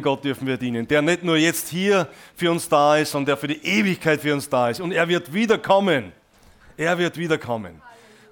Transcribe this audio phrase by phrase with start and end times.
[0.00, 3.36] Gott dürfen wir dienen, der nicht nur jetzt hier für uns da ist, sondern der
[3.36, 4.80] für die Ewigkeit für uns da ist.
[4.80, 6.12] Und er wird wiederkommen.
[6.76, 7.82] Er wird wiederkommen.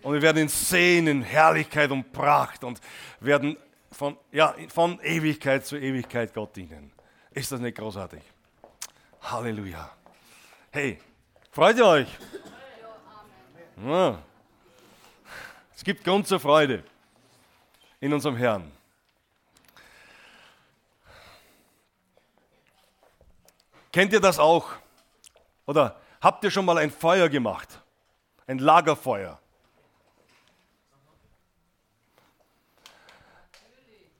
[0.02, 2.80] Und wir werden ihn sehen in Herrlichkeit und Pracht und
[3.20, 3.56] werden
[3.92, 6.92] von, ja, von Ewigkeit zu Ewigkeit Gott dienen.
[7.32, 8.22] Ist das nicht großartig?
[9.22, 9.90] Halleluja.
[10.70, 10.98] Hey,
[11.50, 12.08] freut ihr euch?
[13.86, 14.18] Ja.
[15.76, 16.82] Es gibt Grund zur Freude
[18.00, 18.70] in unserem Herrn.
[23.92, 24.68] Kennt ihr das auch?
[25.66, 27.80] Oder habt ihr schon mal ein Feuer gemacht?
[28.46, 29.40] Ein Lagerfeuer?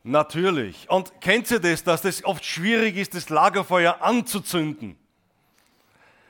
[0.02, 0.88] Natürlich.
[0.88, 4.96] Und kennt ihr das, dass das oft schwierig ist, das Lagerfeuer anzuzünden?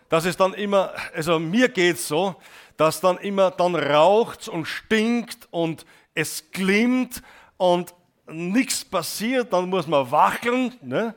[0.09, 2.35] Dass es dann immer, also mir geht es so,
[2.77, 7.23] dass dann immer dann raucht und stinkt und es glimmt
[7.57, 7.95] und
[8.27, 10.75] nichts passiert, dann muss man wackeln.
[10.83, 11.15] Ne?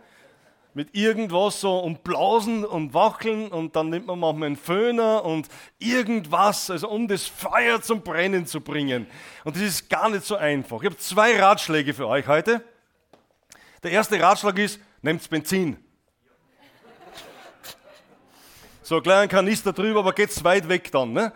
[0.76, 5.48] Mit irgendwas so und Blasen und Wackeln und dann nimmt man manchmal einen Föhner und
[5.80, 9.08] irgendwas, also um das Feuer zum Brennen zu bringen.
[9.44, 10.82] Und das ist gar nicht so einfach.
[10.82, 12.64] Ich habe zwei Ratschläge für euch heute.
[13.84, 15.78] Der erste Ratschlag ist, nehmt Benzin.
[18.82, 21.14] So ein kleiner Kanister drüber, aber geht's weit weg dann.
[21.14, 21.32] Ne?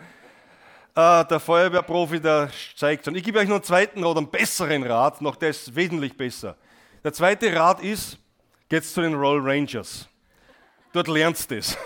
[0.96, 3.16] Äh, der Feuerwehrprofi, der zeigt schon.
[3.16, 6.58] Ich gebe euch noch einen zweiten Rat, einen besseren Rat, noch der ist wesentlich besser.
[7.04, 8.18] Der zweite Rat ist,
[8.70, 10.08] geht's zu den Roll Rangers.
[10.94, 11.78] Dort lernst du das.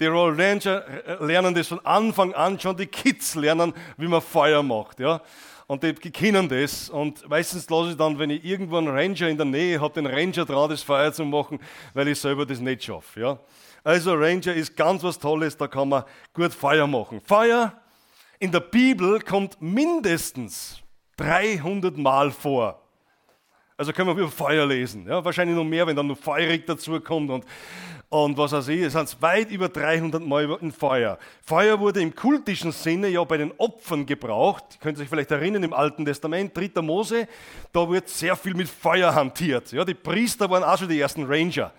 [0.00, 4.20] Die Roll Ranger äh, lernen das von Anfang an schon, die Kids lernen, wie man
[4.20, 5.00] Feuer macht.
[5.00, 5.22] Ja?
[5.66, 6.90] Und die kennen das.
[6.90, 10.06] Und meistens lasse ich dann, wenn ich irgendwo einen Ranger in der Nähe habe, den
[10.06, 11.58] Ranger dran, das Feuer zu machen,
[11.94, 13.20] weil ich selber das nicht schaffe.
[13.20, 13.38] Ja?
[13.82, 17.20] Also Ranger ist ganz was Tolles, da kann man gut Feuer machen.
[17.24, 17.72] Feuer
[18.38, 20.80] in der Bibel kommt mindestens
[21.16, 22.85] 300 Mal vor.
[23.78, 25.06] Also können wir über Feuer lesen.
[25.06, 27.44] Ja, wahrscheinlich noch mehr, wenn dann noch feurig dazu kommt und,
[28.08, 28.80] und was weiß ich.
[28.80, 31.18] Es sind weit über 300 Mal in Feuer.
[31.42, 34.64] Feuer wurde im kultischen Sinne ja bei den Opfern gebraucht.
[34.72, 36.80] Ihr könnt euch vielleicht erinnern, im Alten Testament, 3.
[36.80, 37.28] Mose,
[37.70, 39.70] da wird sehr viel mit Feuer hantiert.
[39.72, 41.70] Ja, die Priester waren auch schon die ersten Ranger.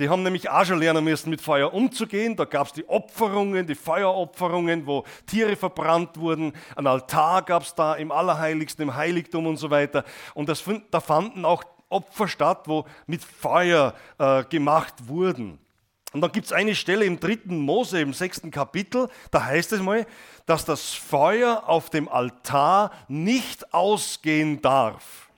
[0.00, 2.34] Die haben nämlich auch schon lernen müssen, mit Feuer umzugehen.
[2.34, 6.54] Da gab es die Opferungen, die Feueropferungen, wo Tiere verbrannt wurden.
[6.74, 10.04] Ein Altar gab es da im Allerheiligsten, im Heiligtum und so weiter.
[10.32, 15.58] Und das, da fanden auch Opfer statt, wo mit Feuer äh, gemacht wurden.
[16.14, 19.82] Und dann gibt es eine Stelle im dritten Mose, im sechsten Kapitel, da heißt es
[19.82, 20.06] mal,
[20.46, 25.29] dass das Feuer auf dem Altar nicht ausgehen darf.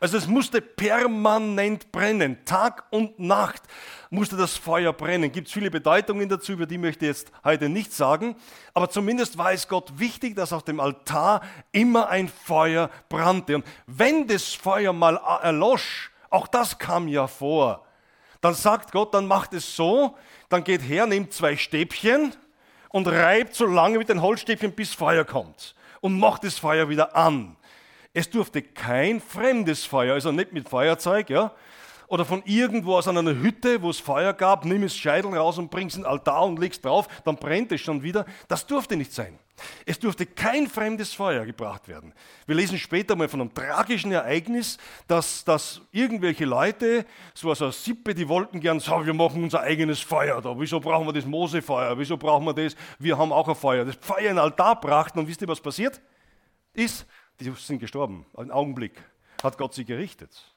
[0.00, 3.62] Also es musste permanent brennen, Tag und Nacht
[4.10, 5.32] musste das Feuer brennen.
[5.32, 8.36] Gibt es viele Bedeutungen dazu, über die möchte ich jetzt heute nicht sagen.
[8.72, 13.56] Aber zumindest war es Gott wichtig, dass auf dem Altar immer ein Feuer brannte.
[13.56, 17.84] Und wenn das Feuer mal erlosch, auch das kam ja vor,
[18.40, 20.16] dann sagt Gott, dann macht es so,
[20.48, 22.34] dann geht her, nimmt zwei Stäbchen
[22.90, 25.74] und reibt so lange mit den Holzstäbchen, bis Feuer kommt.
[26.00, 27.56] Und macht das Feuer wieder an.
[28.14, 31.52] Es durfte kein fremdes Feuer, also nicht mit Feuerzeug, ja,
[32.06, 35.70] oder von irgendwo aus einer Hütte, wo es Feuer gab, nimm es Scheitel raus und
[35.70, 38.24] bring es in den Altar und legst drauf, dann brennt es schon wieder.
[38.46, 39.38] Das durfte nicht sein.
[39.84, 42.12] Es durfte kein fremdes Feuer gebracht werden.
[42.46, 48.14] Wir lesen später mal von einem tragischen Ereignis, dass, dass irgendwelche Leute, so eine Sippe,
[48.14, 50.54] die wollten gern sagen, wir machen unser eigenes Feuer da.
[50.58, 51.98] Wieso brauchen wir das Mosefeuer?
[51.98, 52.76] Wieso brauchen wir das?
[52.98, 53.84] Wir haben auch ein Feuer.
[53.84, 56.00] Das Feuer in den Altar brachten und wisst ihr, was passiert
[56.74, 57.06] ist?
[57.40, 58.26] Die sind gestorben.
[58.36, 59.02] Einen Augenblick
[59.42, 60.54] hat Gott sie gerichtet.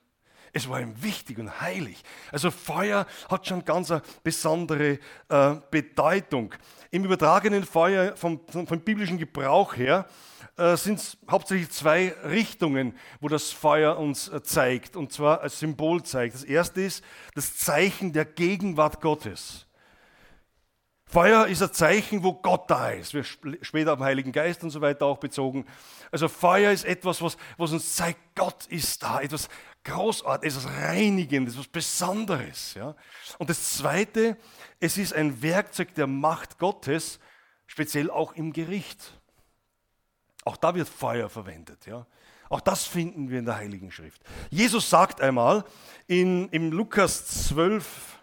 [0.54, 2.04] Es war ihm wichtig und heilig.
[2.32, 5.00] Also Feuer hat schon ganz eine besondere
[5.30, 6.54] äh, Bedeutung.
[6.90, 10.08] Im übertragenen Feuer vom, vom biblischen Gebrauch her
[10.58, 15.60] äh, sind es hauptsächlich zwei Richtungen, wo das Feuer uns äh, zeigt, und zwar als
[15.60, 16.34] Symbol zeigt.
[16.34, 17.04] Das erste ist
[17.36, 19.67] das Zeichen der Gegenwart Gottes.
[21.10, 23.14] Feuer ist ein Zeichen, wo Gott da ist.
[23.14, 25.66] Wir später den Heiligen Geist und so weiter auch bezogen.
[26.12, 29.22] Also Feuer ist etwas, was, was uns zeigt, Gott ist da.
[29.22, 29.48] Etwas
[29.86, 32.74] Großartiges, etwas Reinigendes, etwas Besonderes.
[32.74, 32.94] Ja?
[33.38, 34.38] Und das Zweite,
[34.82, 37.20] es ist ein Werkzeug der Macht Gottes,
[37.68, 39.18] speziell auch im Gericht.
[40.44, 41.86] Auch da wird Feuer verwendet.
[41.86, 42.06] Ja?
[42.50, 44.22] Auch das finden wir in der Heiligen Schrift.
[44.50, 45.64] Jesus sagt einmal
[46.08, 48.17] in, im Lukas 12,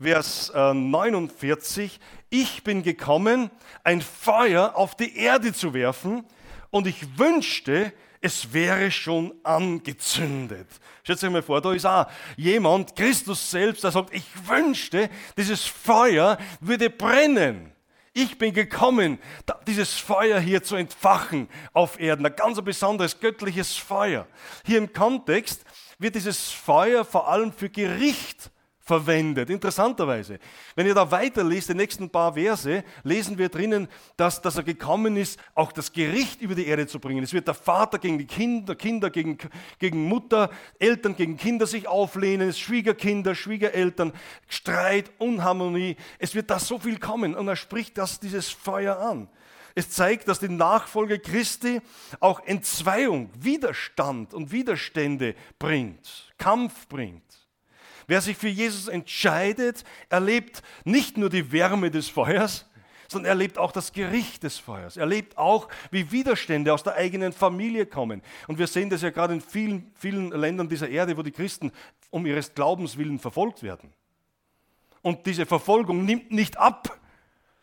[0.00, 1.98] Vers 49, äh,
[2.30, 3.50] ich bin gekommen,
[3.84, 6.24] ein Feuer auf die Erde zu werfen
[6.70, 10.66] und ich wünschte, es wäre schon angezündet.
[11.02, 12.06] Stellt euch mal vor, da ist auch
[12.36, 17.70] jemand, Christus selbst, der sagt, ich wünschte, dieses Feuer würde brennen.
[18.14, 19.18] Ich bin gekommen,
[19.66, 22.24] dieses Feuer hier zu entfachen auf Erden.
[22.24, 24.26] Ein ganz besonderes göttliches Feuer.
[24.64, 25.64] Hier im Kontext
[25.98, 28.50] wird dieses Feuer vor allem für Gericht
[28.84, 29.48] verwendet.
[29.48, 30.38] Interessanterweise.
[30.76, 35.16] Wenn ihr da weiterlest, die nächsten paar Verse, lesen wir drinnen, dass, dass er gekommen
[35.16, 37.24] ist, auch das Gericht über die Erde zu bringen.
[37.24, 39.38] Es wird der Vater gegen die Kinder, Kinder gegen,
[39.78, 44.12] gegen Mutter, Eltern gegen Kinder sich auflehnen, Schwiegerkinder, Schwiegereltern,
[44.48, 45.96] Streit, Unharmonie.
[46.18, 49.28] Es wird da so viel kommen und er spricht das, dieses Feuer an.
[49.74, 51.80] Es zeigt, dass die Nachfolge Christi
[52.20, 57.43] auch Entzweiung, Widerstand und Widerstände bringt, Kampf bringt.
[58.06, 62.66] Wer sich für Jesus entscheidet, erlebt nicht nur die Wärme des Feuers,
[63.08, 64.96] sondern erlebt auch das Gericht des Feuers.
[64.96, 68.22] Er Erlebt auch, wie Widerstände aus der eigenen Familie kommen.
[68.48, 71.72] Und wir sehen das ja gerade in vielen, vielen Ländern dieser Erde, wo die Christen
[72.10, 73.92] um ihres Glaubens willen verfolgt werden.
[75.02, 76.98] Und diese Verfolgung nimmt nicht ab,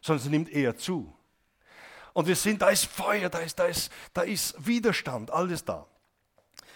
[0.01, 1.13] sondern sie nimmt eher zu.
[2.13, 5.87] Und wir sehen, da ist Feuer, da ist, da ist, da ist Widerstand, alles da.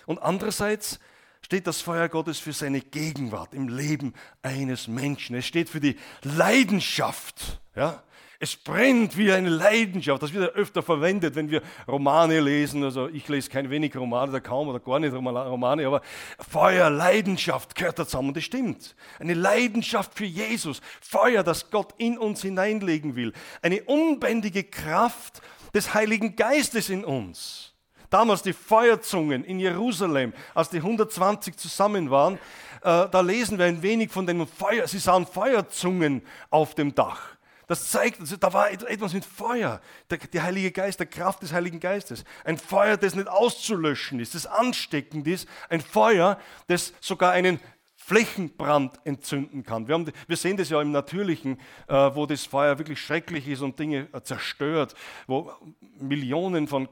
[0.05, 0.99] Und andererseits
[1.45, 5.35] steht das Feuer Gottes für seine Gegenwart im Leben eines Menschen.
[5.35, 7.61] Es steht für die Leidenschaft.
[7.75, 8.01] Ja?
[8.39, 10.23] Es brennt wie eine Leidenschaft.
[10.23, 12.83] Das wird ja öfter verwendet, wenn wir Romane lesen.
[12.83, 16.01] Also ich lese kein wenig Romane, oder kaum oder gar nicht Romane, aber
[16.49, 18.29] Feuer, Leidenschaft gehört da zusammen.
[18.29, 18.95] Und das stimmt.
[19.19, 20.81] Eine Leidenschaft für Jesus.
[20.99, 23.33] Feuer, das Gott in uns hineinlegen will.
[23.61, 25.43] Eine unbändige Kraft
[25.75, 27.74] des Heiligen Geistes in uns.
[28.15, 32.35] Damals die Feuerzungen in Jerusalem, als die 120 zusammen waren,
[32.81, 34.87] äh, da lesen wir ein wenig von dem Feuer.
[34.87, 37.35] Sie sahen Feuerzungen auf dem Dach.
[37.67, 41.51] Das zeigt, also da war etwas mit Feuer, der, der, Heilige Geist, der Kraft des
[41.51, 42.23] Heiligen Geistes.
[42.45, 45.45] Ein Feuer, das nicht auszulöschen ist, das ansteckend ist.
[45.67, 47.59] Ein Feuer, das sogar einen
[47.97, 49.89] Flächenbrand entzünden kann.
[49.89, 51.59] Wir, haben, wir, sehen das ja im Natürlichen,
[51.89, 54.95] äh, wo das Feuer wirklich schrecklich ist und Dinge äh, zerstört,
[55.27, 55.51] wo
[55.99, 56.87] Millionen von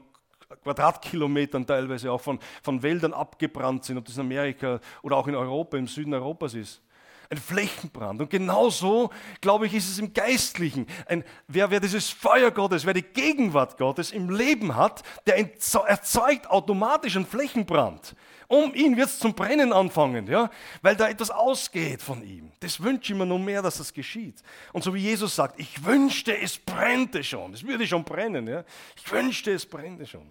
[0.62, 5.34] Quadratkilometern teilweise auch von, von Wäldern abgebrannt sind, ob das in Amerika oder auch in
[5.34, 6.80] Europa, im Süden Europas ist.
[7.30, 8.20] Ein Flächenbrand.
[8.20, 9.10] Und genauso,
[9.40, 10.86] glaube ich, ist es im Geistlichen.
[11.06, 16.50] Ein, wer, wer dieses Feuer Gottes, wer die Gegenwart Gottes im Leben hat, der erzeugt
[16.50, 18.14] automatisch einen Flächenbrand.
[18.46, 20.50] Um ihn wird es zum Brennen anfangen, ja?
[20.82, 22.52] weil da etwas ausgeht von ihm.
[22.60, 24.42] Das wünsche ich mir nur mehr, dass das geschieht.
[24.72, 27.54] Und so wie Jesus sagt, ich wünschte, es brennte schon.
[27.54, 28.46] Es würde schon brennen.
[28.46, 28.64] Ja?
[28.96, 30.30] Ich wünschte, es brennte schon.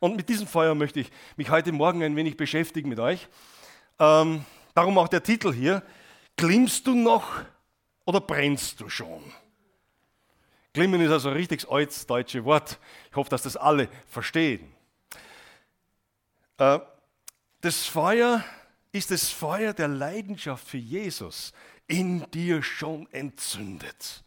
[0.00, 3.28] Und mit diesem Feuer möchte ich mich heute Morgen ein wenig beschäftigen mit euch.
[3.98, 4.44] Ähm,
[4.74, 5.82] darum auch der Titel hier.
[6.36, 7.42] Glimmst du noch
[8.06, 9.22] oder brennst du schon?
[10.72, 12.78] Glimmen ist also ein richtig altes deutsches Wort.
[13.10, 14.72] Ich hoffe, dass das alle verstehen.
[16.56, 16.78] Äh,
[17.60, 18.42] das Feuer
[18.92, 21.52] ist das Feuer der Leidenschaft für Jesus
[21.86, 24.24] in dir schon entzündet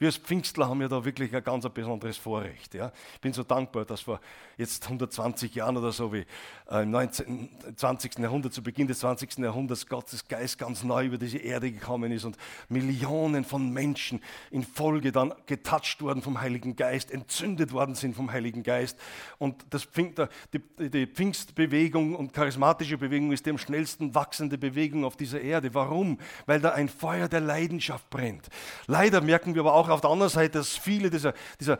[0.00, 2.72] wir als Pfingstler haben ja da wirklich ein ganz besonderes Vorrecht.
[2.72, 2.90] Ja.
[3.14, 4.18] Ich bin so dankbar, dass vor
[4.56, 6.24] jetzt 120 Jahren oder so wie
[6.70, 8.18] äh, im 19, 20.
[8.18, 9.36] Jahrhundert, zu Beginn des 20.
[9.38, 12.38] Jahrhunderts, Gottes Geist ganz neu über diese Erde gekommen ist und
[12.70, 18.32] Millionen von Menschen in Folge dann getoucht worden vom Heiligen Geist, entzündet worden sind vom
[18.32, 18.98] Heiligen Geist.
[19.36, 20.14] Und das Pfing,
[20.54, 25.74] die, die Pfingstbewegung und charismatische Bewegung ist die am schnellsten wachsende Bewegung auf dieser Erde.
[25.74, 26.18] Warum?
[26.46, 28.48] Weil da ein Feuer der Leidenschaft brennt.
[28.86, 31.78] Leider merken wir aber auch auf der anderen Seite, dass viele dieser, dieser,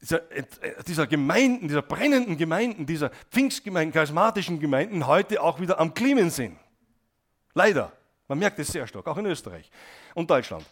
[0.00, 0.20] dieser,
[0.86, 6.58] dieser Gemeinden, dieser brennenden Gemeinden, dieser Pfingstgemeinden, charismatischen Gemeinden heute auch wieder am Klimmen sind.
[7.54, 7.92] Leider.
[8.28, 9.70] Man merkt es sehr stark, auch in Österreich
[10.14, 10.64] und Deutschland.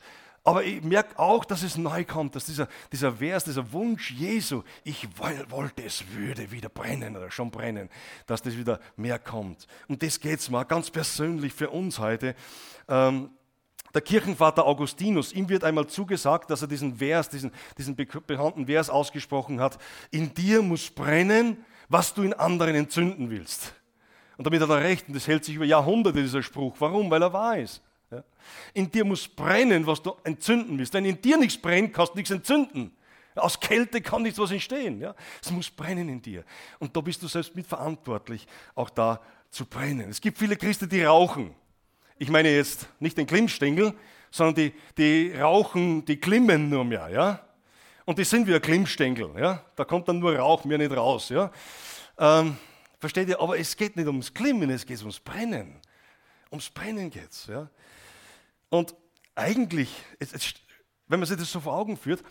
[0.43, 4.63] Aber ich merke auch, dass es neu kommt, dass dieser, dieser Vers, dieser Wunsch Jesu,
[4.85, 7.91] ich wollte, es würde wieder brennen oder schon brennen,
[8.27, 9.67] dass das wieder mehr kommt.
[9.89, 12.35] Und das geht es mal ganz persönlich für uns heute.
[12.89, 13.31] Ähm,
[13.95, 18.91] der Kirchenvater Augustinus, ihm wird einmal zugesagt, dass er diesen Vers, diesen, diesen bekannten Vers
[18.91, 19.79] ausgesprochen hat,
[20.11, 23.75] in dir muss brennen, was du in anderen entzünden willst.
[24.37, 26.75] Und damit hat er recht, und das hält sich über Jahrhunderte, dieser Spruch.
[26.79, 27.11] Warum?
[27.11, 27.83] Weil er wahr ist.
[28.73, 30.95] In dir muss brennen, was du entzünden willst.
[30.95, 32.93] Wenn in dir nichts brennt, kannst du nichts entzünden.
[33.37, 35.05] Aus Kälte kann nichts was entstehen.
[35.43, 36.45] Es muss brennen in dir.
[36.79, 39.21] Und da bist du selbst mitverantwortlich, auch da
[39.51, 40.11] zu brennen.
[40.11, 41.55] Es gibt viele Christen, die rauchen.
[42.23, 43.95] Ich meine jetzt nicht den Klimmstängel,
[44.31, 47.41] sondern die, die rauchen, die klimmen nur mehr, ja.
[48.05, 49.65] Und die sind wie ein Klimmstängel, ja.
[49.75, 51.51] Da kommt dann nur Rauch mehr nicht raus, ja.
[52.19, 52.59] Ähm,
[52.99, 53.41] versteht ihr?
[53.41, 55.81] Aber es geht nicht ums Klimmen, es geht ums Brennen.
[56.51, 57.71] Ums Brennen geht's, ja.
[58.69, 58.95] Und
[59.35, 59.89] eigentlich,
[61.09, 62.23] wenn man sich das so vor Augen führt,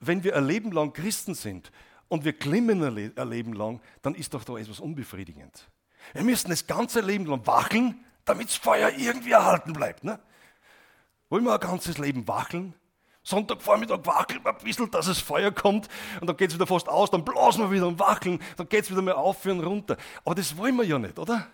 [0.00, 1.70] wenn wir ein Leben lang Christen sind
[2.08, 5.68] und wir klimmen ein Leben lang, dann ist doch da etwas unbefriedigend.
[6.12, 10.04] Wir müssen das ganze Leben lang wackeln, damit das Feuer irgendwie erhalten bleibt.
[10.04, 10.18] Ne?
[11.28, 12.74] Wollen wir ein ganzes Leben wackeln?
[13.22, 15.88] Sonntagvormittag wackeln wir ein bisschen, dass das Feuer kommt
[16.20, 18.84] und dann geht es wieder fast aus, dann blasen wir wieder und wackeln, dann geht
[18.84, 19.96] es wieder mal auf und runter.
[20.24, 21.46] Aber das wollen wir ja nicht, oder?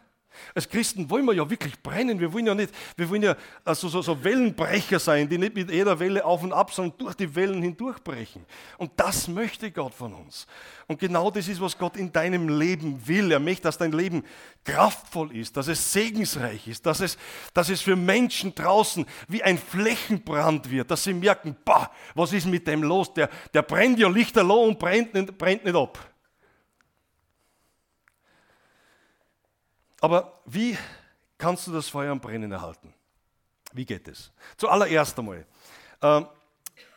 [0.55, 2.21] Als Christen wollen wir ja wirklich brennen.
[2.21, 5.71] Wir wollen ja nicht, wir wollen ja also so, so Wellenbrecher sein, die nicht mit
[5.71, 8.45] jeder Welle auf und ab, sondern durch die Wellen hindurchbrechen.
[8.79, 10.47] Und das möchte Gott von uns.
[10.87, 13.33] Und genau das ist, was Gott in deinem Leben will.
[13.33, 14.23] Er möchte, dass dein Leben
[14.65, 17.17] kraftvoll ist, dass es segensreich ist, dass es,
[17.53, 22.47] dass es für Menschen draußen wie ein Flächenbrand wird, dass sie merken, bah, was ist
[22.47, 23.13] mit dem los?
[23.15, 26.14] Der, der brennt ja lichterloh und brennt brennt nicht ab.
[30.05, 30.77] Aber wie
[31.39, 32.93] kannst du das Feuer am Brennen erhalten?
[33.73, 34.31] Wie geht es?
[34.59, 35.47] Zuallererst einmal,
[36.03, 36.21] äh,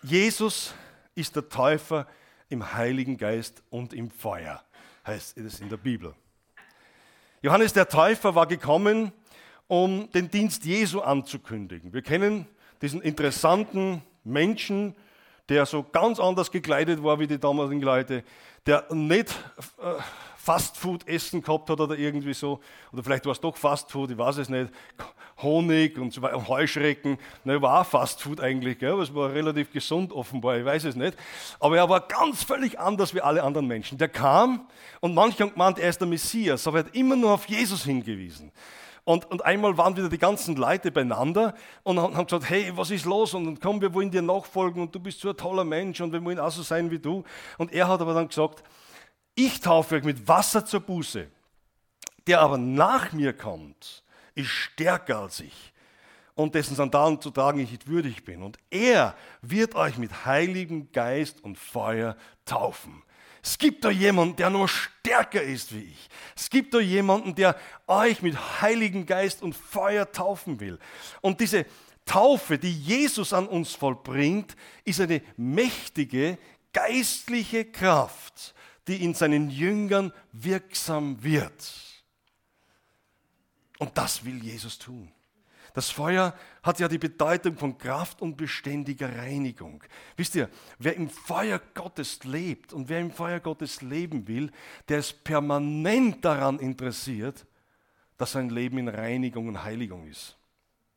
[0.04, 0.74] Jesus
[1.16, 2.06] ist der Täufer
[2.50, 4.62] im Heiligen Geist und im Feuer,
[5.06, 6.16] heißt es in der Bibel.
[7.42, 9.14] Johannes der Täufer war gekommen,
[9.68, 11.94] um den Dienst Jesu anzukündigen.
[11.94, 12.46] Wir kennen
[12.82, 14.98] diesen interessanten Menschen,
[15.48, 18.26] der so ganz anders gekleidet war wie die damaligen Leute,
[18.66, 19.30] der nicht
[19.82, 19.94] äh,
[20.48, 22.62] Fastfood-Essen gehabt hat oder irgendwie so.
[22.94, 24.72] Oder vielleicht war es doch Fastfood, ich weiß es nicht.
[25.42, 27.18] Honig und Heuschrecken.
[27.44, 28.98] Ne, war auch Fastfood eigentlich, gell?
[29.02, 31.18] es war relativ gesund offenbar, ich weiß es nicht.
[31.60, 33.98] Aber er war ganz völlig anders wie alle anderen Menschen.
[33.98, 34.68] Der kam
[35.02, 37.84] und manche haben gemeint, er ist der Messias, aber er hat immer nur auf Jesus
[37.84, 38.54] hingewiesen.
[39.04, 43.06] Und, und, einmal waren wieder die ganzen Leute beieinander und haben gesagt, hey, was ist
[43.06, 43.34] los?
[43.34, 46.24] Und komm, wir wollen dir nachfolgen und du bist so ein toller Mensch und wir
[46.24, 47.24] wollen auch so sein wie du.
[47.58, 48.64] Und er hat aber dann gesagt,
[49.38, 51.28] ich taufe euch mit Wasser zur Buße.
[52.26, 54.04] Der aber nach mir kommt,
[54.36, 55.74] ist stärker als ich
[56.36, 58.44] und dessen Sandalen zu tragen ich nicht würdig bin.
[58.44, 63.04] Und er wird euch mit Heiligem Geist und Feuer taufen.
[63.44, 66.10] Es gibt da jemanden, der nur stärker ist wie ich.
[66.36, 67.56] Es gibt da jemanden, der
[67.88, 70.80] euch mit Heiligem Geist und Feuer taufen will.
[71.22, 71.66] Und diese
[72.06, 76.38] Taufe, die Jesus an uns vollbringt, ist eine mächtige
[76.74, 78.54] geistliche Kraft,
[78.88, 81.74] die in seinen Jüngern wirksam wird.
[83.80, 85.12] Und das will Jesus tun.
[85.74, 89.84] Das Feuer hat ja die Bedeutung von Kraft und beständiger Reinigung.
[90.16, 94.52] Wisst ihr, wer im Feuer Gottes lebt und wer im Feuer Gottes leben will,
[94.90, 97.46] der ist permanent daran interessiert,
[98.18, 100.37] dass sein Leben in Reinigung und Heiligung ist.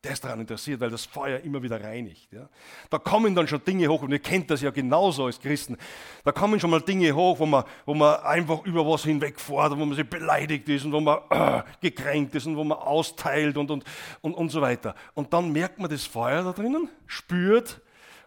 [0.02, 2.33] Der ist daran interessiert, weil das Feuer immer wieder reinigt.
[2.33, 2.49] Ja.
[2.88, 5.76] Da kommen dann schon Dinge hoch, und ihr kennt das ja genauso als Christen.
[6.25, 9.85] Da kommen schon mal Dinge hoch, wo man, wo man einfach über was hinwegfährt, wo
[9.85, 13.71] man sich beleidigt ist und wo man äh, gekränkt ist und wo man austeilt und,
[13.71, 13.85] und,
[14.23, 14.95] und, und so weiter.
[15.12, 17.83] Und dann merkt man das Feuer da drinnen, spürt,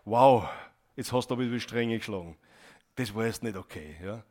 [0.05, 0.47] wow,
[0.95, 2.37] jetzt hast du aber die Stränge geschlagen.
[2.95, 3.95] Das war jetzt nicht okay.
[4.03, 4.23] Ja.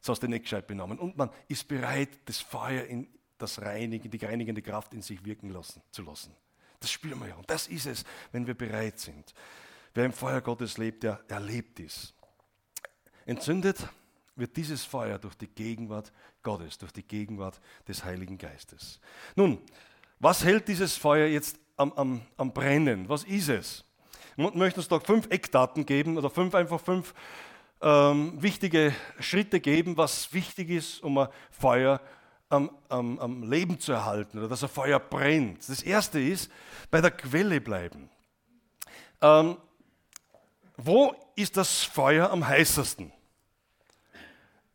[0.00, 0.98] Das hast du nicht gescheit benommen.
[0.98, 3.06] Und man ist bereit, das Feuer in
[3.38, 6.34] das Reinigen, die reinigende Kraft in sich wirken lassen, zu lassen.
[6.82, 7.36] Das spüren wir ja.
[7.36, 9.32] Und das ist es, wenn wir bereit sind.
[9.94, 12.14] Wer im Feuer Gottes lebt, der erlebt ist.
[13.24, 13.86] Entzündet
[14.34, 16.12] wird dieses Feuer durch die Gegenwart
[16.42, 19.00] Gottes, durch die Gegenwart des Heiligen Geistes.
[19.36, 19.58] Nun,
[20.18, 23.08] was hält dieses Feuer jetzt am, am, am Brennen?
[23.08, 23.84] Was ist es?
[24.36, 27.14] Ich möchte uns da fünf Eckdaten geben oder fünf, einfach fünf
[27.80, 32.21] ähm, wichtige Schritte geben, was wichtig ist, um ein Feuer zu
[32.52, 35.68] am, am, am Leben zu erhalten oder dass ein Feuer brennt.
[35.68, 36.50] Das erste ist,
[36.90, 38.10] bei der Quelle bleiben.
[39.20, 39.56] Ähm,
[40.76, 43.12] wo ist das Feuer am heißesten?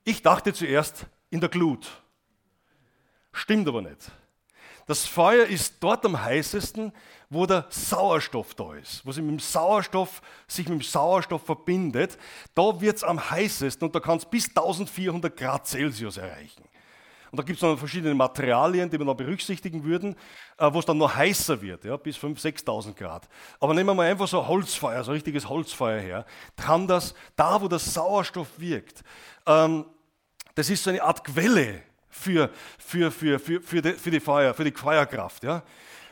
[0.03, 2.01] Ich dachte zuerst in der Glut.
[3.31, 4.11] Stimmt aber nicht.
[4.87, 6.93] Das Feuer ist dort am heißesten,
[7.29, 12.17] wo der Sauerstoff da ist, wo sich mit dem Sauerstoff, sich mit dem Sauerstoff verbindet.
[12.55, 16.63] Da wird es am heißesten und da kann es bis 1400 Grad Celsius erreichen.
[17.31, 20.15] Und da gibt es noch verschiedene Materialien, die wir noch berücksichtigen würden,
[20.57, 23.27] äh, wo es dann noch heißer wird, ja, bis 5.000, 6.000 Grad.
[23.59, 26.25] Aber nehmen wir mal einfach so Holzfeuer, so ein richtiges Holzfeuer her.
[26.55, 29.03] Kann das, da wo der Sauerstoff wirkt,
[29.45, 29.85] ähm,
[30.55, 34.53] das ist so eine Art Quelle für, für, für, für, für, die, für die Feuer,
[34.53, 35.43] für die Feuerkraft.
[35.43, 35.63] Ja.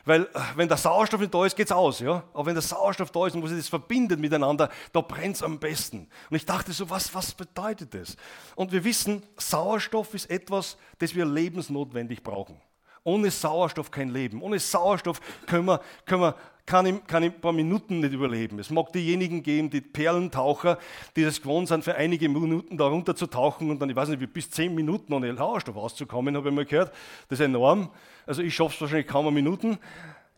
[0.05, 1.99] Weil äh, wenn der Sauerstoff nicht da ist, geht es aus.
[1.99, 2.23] Ja?
[2.33, 5.43] Aber wenn der Sauerstoff da ist und wo sich das verbindet miteinander, da brennt es
[5.43, 6.07] am besten.
[6.29, 8.15] Und ich dachte so, was, was bedeutet das?
[8.55, 12.61] Und wir wissen, Sauerstoff ist etwas, das wir lebensnotwendig brauchen.
[13.05, 14.41] Ohne Sauerstoff kein Leben.
[14.41, 16.35] Ohne Sauerstoff können wir, können wir,
[16.65, 18.57] kann, ich, kann ich ein paar Minuten nicht überleben.
[18.57, 20.79] Es mag diejenigen geben, die Perlentaucher,
[21.15, 24.09] die das gewohnt sind, für einige Minuten da runter zu tauchen und dann, ich weiß
[24.09, 26.91] nicht, bis zehn Minuten ohne Sauerstoff auszukommen, habe ich mal gehört.
[27.29, 27.91] Das ist enorm.
[28.25, 29.77] Also ich schaffe es wahrscheinlich kaum Minuten.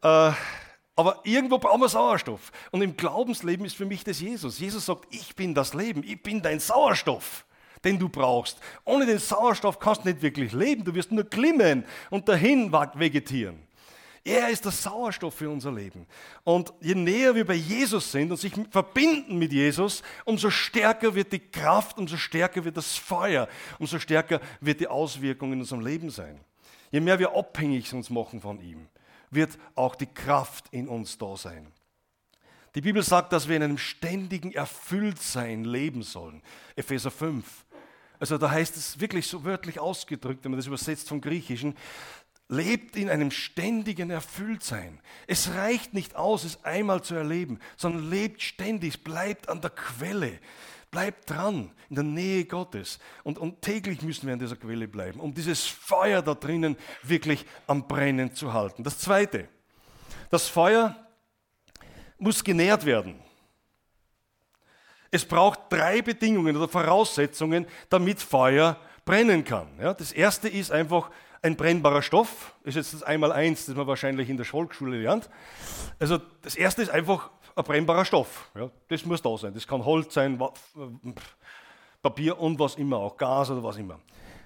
[0.01, 0.31] Äh,
[0.97, 2.51] aber irgendwo brauchen wir Sauerstoff.
[2.71, 4.59] Und im Glaubensleben ist für mich das Jesus.
[4.59, 7.45] Jesus sagt, ich bin das Leben, ich bin dein Sauerstoff
[7.87, 8.59] den du brauchst.
[8.83, 10.83] Ohne den Sauerstoff kannst du nicht wirklich leben.
[10.83, 13.59] Du wirst nur glimmen und dahin vegetieren.
[14.23, 16.05] Er ist der Sauerstoff für unser Leben.
[16.43, 21.31] Und je näher wir bei Jesus sind und sich verbinden mit Jesus, umso stärker wird
[21.31, 23.47] die Kraft, umso stärker wird das Feuer,
[23.79, 26.41] umso stärker wird die Auswirkung in unserem Leben sein.
[26.91, 28.87] je mehr wir abhängig uns machen von ihm,
[29.29, 31.67] wird auch die Kraft in uns da sein.
[32.75, 36.43] Die Bibel sagt, dass wir in einem ständigen Erfülltsein leben sollen.
[36.75, 37.65] Epheser 5.
[38.19, 41.75] Also da heißt es wirklich so wörtlich ausgedrückt, wenn man das übersetzt vom Griechischen,
[42.49, 44.99] lebt in einem ständigen Erfülltsein.
[45.27, 50.39] Es reicht nicht aus, es einmal zu erleben, sondern lebt ständig, bleibt an der Quelle,
[50.89, 52.99] bleibt dran, in der Nähe Gottes.
[53.23, 57.45] Und, und täglich müssen wir an dieser Quelle bleiben, um dieses Feuer da drinnen wirklich
[57.67, 58.83] am Brennen zu halten.
[58.83, 59.49] Das Zweite,
[60.29, 60.95] das Feuer
[62.17, 63.19] muss genährt werden.
[65.11, 69.67] Es braucht drei Bedingungen oder Voraussetzungen, damit Feuer brennen kann.
[69.79, 71.09] Ja, das erste ist einfach
[71.41, 72.53] ein brennbarer Stoff.
[72.63, 75.29] Ist jetzt das Einmaleins, das man wahrscheinlich in der Volksschule lernt.
[75.99, 78.49] Also das erste ist einfach ein brennbarer Stoff.
[78.55, 79.53] Ja, das muss da sein.
[79.53, 80.39] Das kann Holz sein,
[82.01, 83.99] Papier und was immer, auch Gas oder was immer.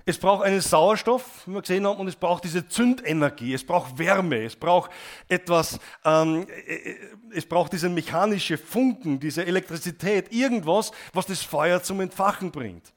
[0.06, 3.98] Es braucht einen Sauerstoff, wie wir gesehen haben, und es braucht diese Zündenergie, es braucht
[3.98, 4.92] Wärme, es braucht
[5.28, 6.98] etwas, ähm, äh, äh,
[7.34, 12.94] es braucht diese mechanische Funken, diese Elektrizität, irgendwas, was das Feuer zum Entfachen bringt.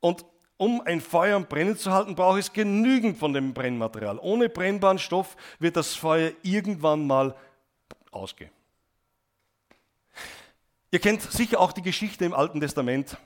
[0.00, 0.24] Und
[0.56, 4.18] um ein Feuer am Brennen zu halten, braucht es genügend von dem Brennmaterial.
[4.18, 7.34] Ohne brennbaren Stoff wird das Feuer irgendwann mal
[8.10, 8.50] ausgehen.
[10.90, 13.18] Ihr kennt sicher auch die Geschichte im Alten Testament,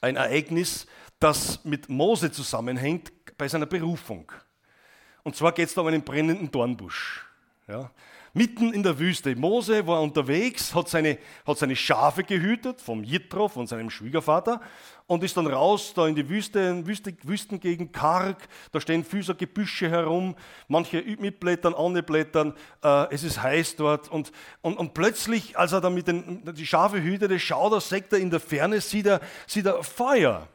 [0.00, 0.86] ein Ereignis,
[1.26, 4.30] das mit Mose zusammenhängt bei seiner Berufung.
[5.24, 7.26] Und zwar geht es da um einen brennenden Dornbusch.
[7.66, 7.90] Ja
[8.36, 9.34] mitten in der Wüste.
[9.34, 11.16] Mose war unterwegs, hat seine,
[11.46, 14.60] hat seine Schafe gehütet vom Jitro, von seinem Schwiegervater
[15.06, 19.88] und ist dann raus da in die Wüste, Wüste Wüstengegend, karg, da stehen Füßer Gebüsche
[19.88, 20.36] herum,
[20.68, 22.52] manche mit Blättern, ohne Blättern,
[22.84, 26.66] äh, es ist heiß dort und, und, und plötzlich, als er da mit den die
[26.66, 30.46] Schafe hütete, schaut er, sagt er in der Ferne, sieht er, sieht er Feuer.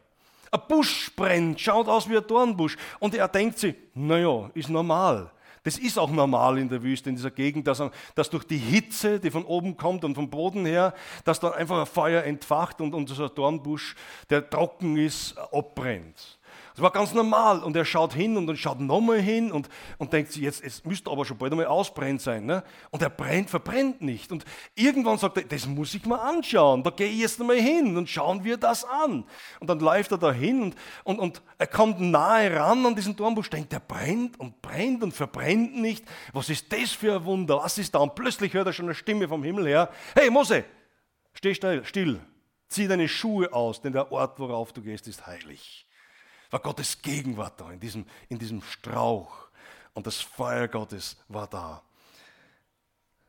[0.52, 2.78] Ein Busch brennt, schaut aus wie ein Dornbusch.
[3.00, 5.32] Und er denkt sich, naja, ist normal.
[5.64, 7.82] Das ist auch normal in der Wüste, in dieser Gegend, dass,
[8.16, 10.94] dass durch die Hitze, die von oben kommt und vom Boden her,
[11.24, 13.96] dass dann einfach ein Feuer entfacht und, ein Dornbusch,
[14.30, 16.40] der trocken ist, abbrennt.
[16.74, 17.64] Das war ganz normal.
[17.64, 20.86] Und er schaut hin und dann schaut nochmal hin und, und denkt sich, jetzt, es
[20.86, 22.46] müsste aber schon bald einmal ausbrennt sein.
[22.46, 22.64] Ne?
[22.92, 24.32] Und er brennt, verbrennt nicht.
[24.32, 26.84] Und irgendwann sagt er, das muss ich mal anschauen.
[26.84, 29.26] Da gehe ich jetzt einmal hin und schauen wir das an.
[29.60, 33.16] Und dann läuft er da hin und, und, und er kommt nahe ran an diesen
[33.16, 36.06] Dornbusch, denkt, der brennt und brennt und verbrennt nicht.
[36.34, 37.58] Was ist das für ein Wunder?
[37.58, 38.00] Was ist da?
[38.00, 39.90] Und plötzlich hört er schon eine Stimme vom Himmel her.
[40.16, 40.64] Hey Mose,
[41.34, 42.20] steh still,
[42.70, 45.86] zieh deine Schuhe aus, denn der Ort, worauf du gehst, ist heilig
[46.52, 49.48] war Gottes Gegenwart da, in diesem, in diesem Strauch.
[49.94, 51.82] Und das Feuer Gottes war da.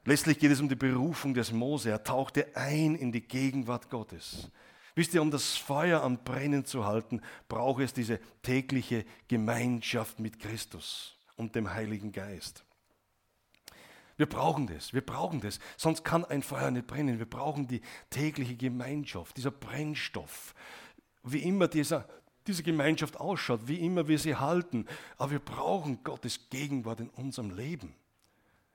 [0.04, 1.90] Letztlich geht es um die Berufung des Mose.
[1.90, 4.50] Er tauchte ein in die Gegenwart Gottes.
[4.94, 10.38] Wisst ihr, um das Feuer am Brennen zu halten, braucht es diese tägliche Gemeinschaft mit
[10.38, 12.64] Christus und dem Heiligen Geist.
[14.16, 17.18] Wir brauchen das, wir brauchen das, sonst kann ein Feuer nicht brennen.
[17.18, 17.80] Wir brauchen die
[18.10, 20.54] tägliche Gemeinschaft, dieser Brennstoff.
[21.22, 22.06] Wie immer dieser
[22.46, 24.86] diese Gemeinschaft ausschaut, wie immer wir sie halten.
[25.16, 27.94] Aber wir brauchen Gottes Gegenwart in unserem Leben.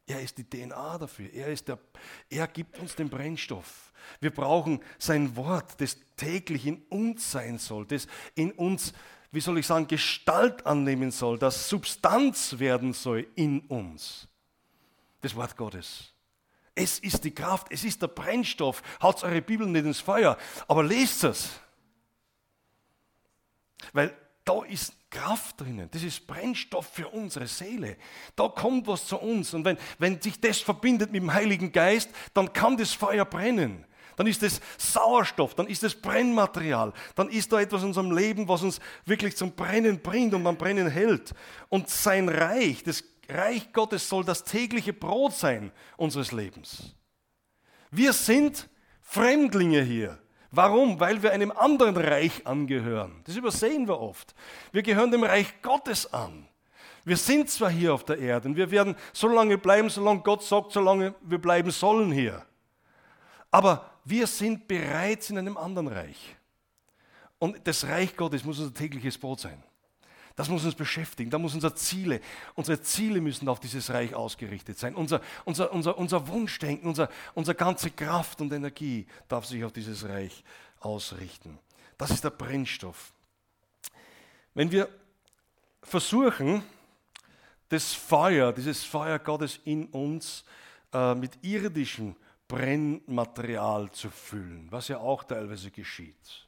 [0.08, 1.32] Er ist die DNA dafür.
[1.34, 1.78] Er, ist der,
[2.30, 3.92] er gibt uns den Brennstoff.
[4.22, 8.94] Wir brauchen sein Wort, das täglich in uns sein soll, das in uns,
[9.32, 14.30] wie soll ich sagen, Gestalt annehmen soll, das Substanz werden soll in uns.
[15.20, 16.14] Das Wort Gottes.
[16.74, 18.82] Es ist die Kraft, es ist der Brennstoff.
[19.02, 21.50] Haut eure Bibel nicht ins Feuer, aber lest es.
[23.94, 27.98] Weil da ist Kraft drinnen, das ist Brennstoff für unsere Seele.
[28.36, 29.54] Da kommt was zu uns.
[29.54, 33.86] Und wenn, wenn sich das verbindet mit dem Heiligen Geist, dann kann das Feuer brennen.
[34.18, 38.48] Dann ist es Sauerstoff, dann ist es Brennmaterial, dann ist da etwas in unserem Leben,
[38.48, 41.36] was uns wirklich zum Brennen bringt und am Brennen hält.
[41.70, 46.96] Und sein Reich, das Reich Gottes soll das tägliche Brot sein unseres Lebens.
[47.92, 48.70] Wir sind
[49.02, 50.20] Fremdlinge hier.
[50.52, 51.00] Warum?
[51.00, 53.22] Weil wir einem anderen Reich angehören.
[53.26, 54.34] Das übersehen wir oft.
[54.72, 56.48] Wir gehören dem Reich Gottes an.
[57.04, 60.44] Wir sind zwar hier auf der Erde und wir werden so lange bleiben, solange Gott
[60.44, 62.46] sagt, solange wir bleiben sollen hier.
[63.50, 66.36] Aber wir sind bereits in einem anderen Reich.
[67.40, 69.64] Und das Reich Gottes muss unser tägliches Brot sein.
[70.38, 72.21] Das muss uns beschäftigen, da muss unsere Ziele,
[72.54, 74.93] unsere Ziele müssen auf dieses Reich ausgerichtet sein.
[74.93, 80.08] Unser, unser, unser, unser Wunschdenken, unser, unsere ganze Kraft und Energie darf sich auf dieses
[80.08, 80.43] Reich
[80.80, 81.58] ausrichten.
[81.97, 83.13] Das ist der Brennstoff.
[84.54, 84.88] Wenn wir
[85.82, 86.62] versuchen,
[87.69, 90.45] das Feuer, dieses Feuer Gottes in uns
[90.93, 92.15] äh, mit irdischem
[92.47, 96.47] Brennmaterial zu füllen, was ja auch teilweise geschieht,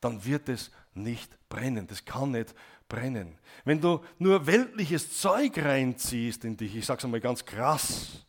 [0.00, 1.86] dann wird es nicht brennen.
[1.86, 2.54] Das kann nicht
[2.90, 3.38] brennen.
[3.64, 8.26] Wenn du nur weltliches Zeug reinziehst in dich, ich sage es einmal ganz krass,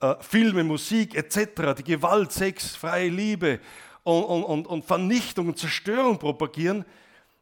[0.00, 3.60] äh, Filme, Musik etc., die Gewalt, Sex, freie Liebe
[4.02, 6.84] und, und, und Vernichtung und Zerstörung propagieren,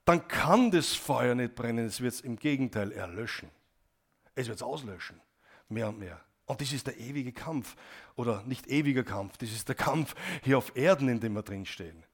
[0.05, 3.49] dann kann das Feuer nicht brennen, es wird es im Gegenteil erlöschen.
[4.35, 5.21] Es wird es auslöschen,
[5.69, 6.21] mehr und mehr.
[6.47, 7.77] Und das ist der ewige Kampf.
[8.17, 12.05] Oder nicht ewiger Kampf, das ist der Kampf hier auf Erden, in dem wir drinstehen.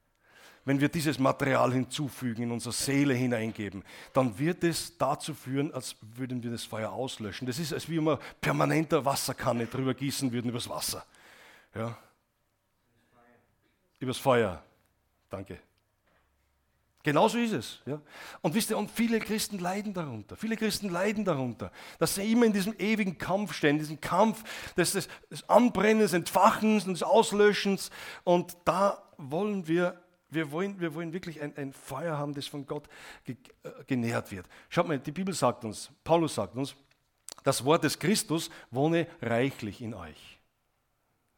[0.69, 5.95] Wenn wir dieses Material hinzufügen, in unsere Seele hineingeben, dann wird es dazu führen, als
[5.99, 7.47] würden wir das Feuer auslöschen.
[7.47, 11.03] Das ist, als wie wir permanenter Wasserkanne drüber gießen würden, übers Wasser.
[11.73, 11.97] Ja?
[13.97, 14.61] Übers Feuer.
[15.27, 15.57] Danke.
[17.01, 17.79] Genauso ist es.
[17.87, 17.99] Ja?
[18.41, 20.35] Und wisst ihr, und viele Christen leiden darunter.
[20.35, 24.43] Viele Christen leiden darunter, dass sie immer in diesem ewigen Kampf stehen, diesem Kampf
[24.75, 27.89] des, des, des Anbrennens, Entfachens und des Auslöschens.
[28.23, 32.65] Und da wollen wir, wir wollen, wir wollen wirklich ein, ein Feuer haben, das von
[32.65, 32.87] Gott
[33.25, 34.47] ge, äh, genährt wird.
[34.69, 36.75] Schaut mal, die Bibel sagt uns, Paulus sagt uns,
[37.43, 40.39] das Wort des Christus wohne reichlich in euch.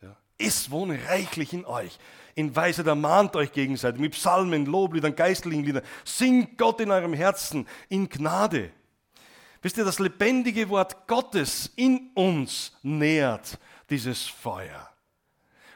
[0.01, 0.17] Ja?
[0.37, 1.97] Es wohne reichlich in euch
[2.35, 5.83] in Weise ermahnt euch gegenseitig mit Psalmen, Lobliedern, geistlichen Liedern.
[6.03, 8.71] Singt Gott in eurem Herzen in Gnade.
[9.61, 14.89] Wisst ihr, das lebendige Wort Gottes in uns nährt dieses Feuer.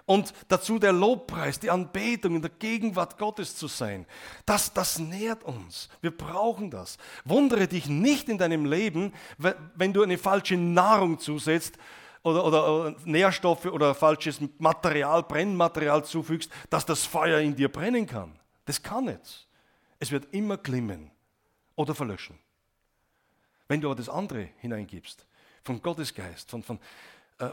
[0.05, 4.05] Und dazu der Lobpreis, die Anbetung in der Gegenwart Gottes zu sein.
[4.45, 5.89] Das, das nährt uns.
[6.01, 6.97] Wir brauchen das.
[7.23, 9.13] Wundere dich nicht in deinem Leben,
[9.75, 11.79] wenn du eine falsche Nahrung zusetzt
[12.21, 18.37] oder, oder, Nährstoffe oder falsches Material, Brennmaterial zufügst, dass das Feuer in dir brennen kann.
[18.65, 19.47] Das kann nicht.
[19.99, 21.09] Es wird immer glimmen
[21.75, 22.37] oder verlöschen.
[23.67, 25.25] Wenn du aber das andere hineingibst,
[25.63, 26.79] von Gottes Geist, von, von,
[27.39, 27.49] äh,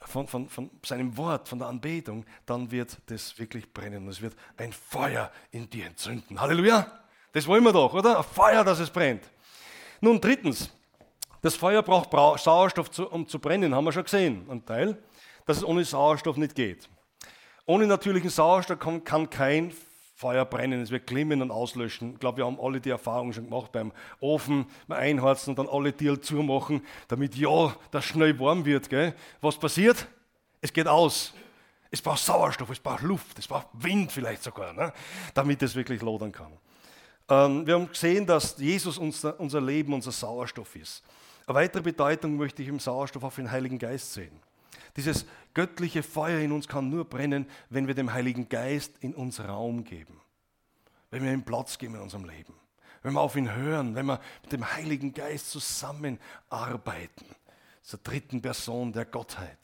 [0.00, 4.08] von, von, von, seinem Wort, von der Anbetung, dann wird das wirklich brennen.
[4.08, 6.40] Es wird ein Feuer in dir entzünden.
[6.40, 6.86] Halleluja!
[7.32, 8.18] Das wollen wir doch, oder?
[8.18, 9.22] Ein Feuer, dass es brennt.
[10.00, 10.70] Nun, drittens,
[11.40, 15.02] das Feuer braucht Sauerstoff, um zu brennen, haben wir schon gesehen, ein Teil,
[15.46, 16.88] dass es ohne Sauerstoff nicht geht.
[17.64, 19.72] Ohne natürlichen Sauerstoff kann, kein
[20.22, 22.12] Feuer brennen, es wird glimmen und auslöschen.
[22.12, 25.68] Ich glaube, wir haben alle die Erfahrung schon gemacht beim Ofen, mal einheizen und dann
[25.68, 28.88] alle Tiere zumachen, damit ja, das schnell warm wird.
[28.88, 29.16] Gell?
[29.40, 30.06] Was passiert?
[30.60, 31.34] Es geht aus.
[31.90, 34.92] Es braucht Sauerstoff, es braucht Luft, es braucht Wind vielleicht sogar, ne?
[35.34, 36.52] damit es wirklich lodern kann.
[37.28, 41.02] Ähm, wir haben gesehen, dass Jesus unser, unser Leben, unser Sauerstoff ist.
[41.48, 44.38] Eine weitere Bedeutung möchte ich im Sauerstoff auf den Heiligen Geist sehen.
[44.96, 49.40] Dieses göttliche Feuer in uns kann nur brennen, wenn wir dem Heiligen Geist in uns
[49.40, 50.20] Raum geben.
[51.10, 52.54] Wenn wir ihm Platz geben in unserem Leben.
[53.02, 57.26] Wenn wir auf ihn hören, wenn wir mit dem Heiligen Geist zusammenarbeiten.
[57.82, 59.58] Zur dritten Person der Gottheit.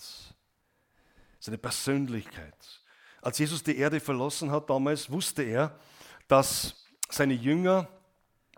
[1.38, 2.83] Seine Persönlichkeit.
[3.23, 5.79] Als Jesus die Erde verlassen hat damals, wusste er,
[6.27, 7.88] dass seine Jünger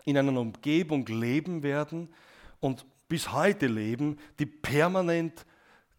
[0.05, 2.13] in einer Umgebung leben werden
[2.59, 5.45] und bis heute leben, die permanent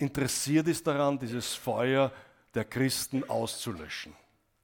[0.03, 2.13] interessiert ist daran, dieses Feuer
[2.55, 4.15] der Christen auszulöschen.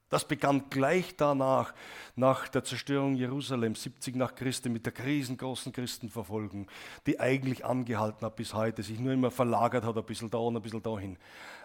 [0.09, 1.73] Das begann gleich danach,
[2.15, 6.69] nach der Zerstörung Jerusalems, 70 nach Christi, mit der riesengroßen Christenverfolgung,
[7.05, 10.57] die eigentlich angehalten hat bis heute, sich nur immer verlagert hat, ein bisschen da und
[10.57, 11.17] ein bisschen dahin.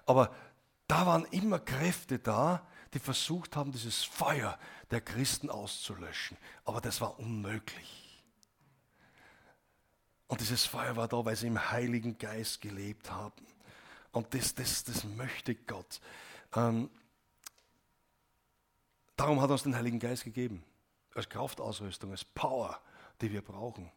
[0.04, 0.30] Aber
[0.86, 4.58] da waren immer Kräfte da, die versucht haben, dieses Feuer
[4.90, 6.36] der Christen auszulöschen.
[6.64, 8.22] Aber das war unmöglich.
[10.26, 13.46] Und dieses Feuer war da, weil sie im Heiligen Geist gelebt haben.
[14.14, 16.00] Und das, das, das möchte Gott.
[16.54, 16.88] Ähm,
[19.16, 20.64] darum hat uns den Heiligen Geist gegeben.
[21.14, 22.80] Als Kraftausrüstung, als Power,
[23.20, 23.90] die wir brauchen.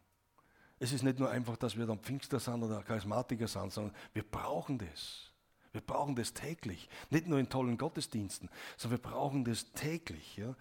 [0.80, 4.24] Es ist nicht nur einfach, dass wir dann Pfingster sind oder Charismatiker sind, sondern wir
[4.24, 5.32] brauchen das.
[5.72, 6.88] Wir brauchen das täglich.
[7.10, 10.36] Nicht nur in tollen Gottesdiensten, sondern wir brauchen das täglich.
[10.36, 10.54] Ja.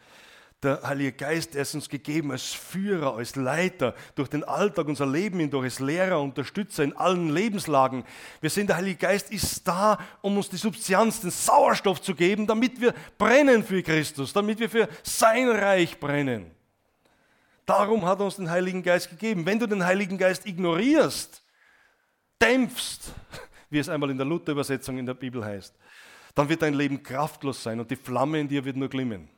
[0.64, 5.06] Der Heilige Geist, er ist uns gegeben als Führer, als Leiter durch den Alltag, unser
[5.06, 8.04] Leben hindurch, als Lehrer, Unterstützer in allen Lebenslagen.
[8.42, 12.48] Wir sehen, der Heilige Geist ist da, um uns die Substanz, den Sauerstoff zu geben,
[12.48, 16.50] damit wir brennen für Christus, damit wir für sein Reich brennen.
[17.68, 19.46] Darum hat er uns den Heiligen Geist gegeben.
[19.46, 21.44] Wenn du den Heiligen Geist ignorierst,
[22.42, 23.14] dämpfst,
[23.70, 25.76] wie es einmal in der Luther-Übersetzung in der Bibel heißt,
[26.34, 29.30] dann wird dein Leben kraftlos sein und die Flamme in dir wird nur glimmen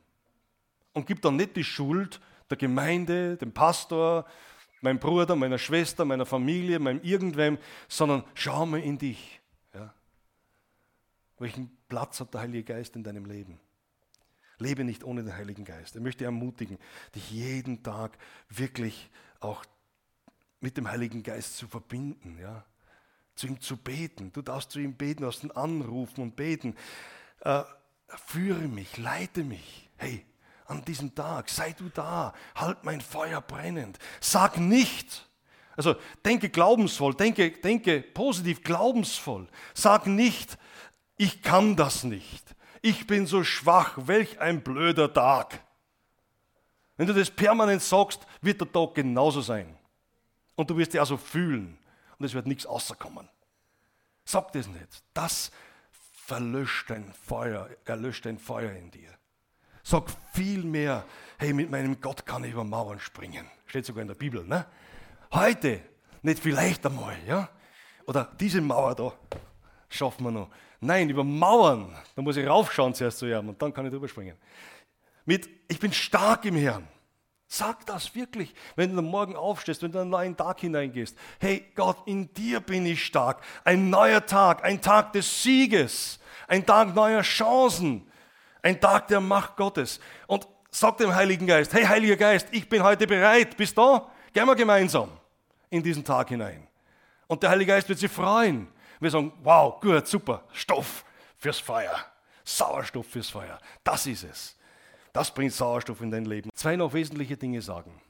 [0.92, 4.26] und gib dann nicht die Schuld der Gemeinde, dem Pastor,
[4.80, 9.40] meinem Bruder, meiner Schwester, meiner Familie, meinem irgendwem, sondern schau mal in dich.
[9.74, 9.94] Ja?
[11.38, 13.60] Welchen Platz hat der Heilige Geist in deinem Leben?
[14.58, 15.94] Lebe nicht ohne den Heiligen Geist.
[15.94, 16.78] Er möchte ermutigen,
[17.14, 19.64] dich jeden Tag wirklich auch
[20.60, 22.64] mit dem Heiligen Geist zu verbinden, ja?
[23.34, 24.32] zu ihm zu beten.
[24.32, 26.76] Du darfst zu ihm beten, aus den anrufen und beten.
[27.40, 27.62] Äh,
[28.08, 29.88] führe mich, leite mich.
[29.96, 30.26] Hey,
[30.70, 31.48] an diesem Tag.
[31.48, 33.98] Sei du da, halt mein Feuer brennend.
[34.20, 35.26] Sag nicht,
[35.76, 39.48] also denke glaubensvoll, denke, denke positiv glaubensvoll.
[39.74, 40.58] Sag nicht,
[41.16, 42.54] ich kann das nicht.
[42.82, 45.60] Ich bin so schwach, welch ein blöder Tag.
[46.96, 49.76] Wenn du das permanent sagst, wird der Tag genauso sein.
[50.54, 51.78] Und du wirst dich also fühlen.
[52.18, 53.28] Und es wird nichts außerkommen.
[54.24, 55.02] Sag das nicht.
[55.14, 55.50] Das
[56.12, 59.19] verlöscht ein Feuer, erlöscht ein Feuer in dir.
[59.82, 61.04] Sag viel mehr,
[61.38, 63.46] hey, mit meinem Gott kann ich über Mauern springen.
[63.66, 64.66] Steht sogar in der Bibel, ne?
[65.32, 65.80] Heute,
[66.22, 67.48] nicht vielleicht einmal, ja?
[68.06, 69.12] Oder diese Mauer da
[69.88, 70.50] schaffen wir noch.
[70.80, 74.08] Nein, über Mauern, da muss ich raufschauen zuerst zu ihm und dann kann ich drüber
[74.08, 74.36] springen
[75.30, 76.88] mit Ich bin stark im Herrn.
[77.46, 81.16] Sag das wirklich, wenn du Morgen aufstehst, wenn du in einen neuen Tag hineingehst.
[81.38, 83.40] Hey Gott, in dir bin ich stark.
[83.64, 88.09] Ein neuer Tag, ein Tag des Sieges, ein Tag neuer Chancen,
[88.62, 90.00] ein Tag der Macht Gottes.
[90.26, 93.56] Und sag dem Heiligen Geist, hey Heiliger Geist, ich bin heute bereit.
[93.56, 94.10] Bist du da?
[94.32, 95.10] Gehen wir gemeinsam
[95.68, 96.66] in diesen Tag hinein.
[97.26, 98.68] Und der Heilige Geist wird sich freuen.
[98.98, 101.04] Wir sagen, wow, gut, super, Stoff
[101.38, 101.96] fürs Feuer,
[102.44, 103.58] Sauerstoff fürs Feuer.
[103.82, 104.56] Das ist es.
[105.12, 106.50] Das bringt Sauerstoff in dein Leben.
[106.54, 108.00] Zwei noch wesentliche Dinge sagen.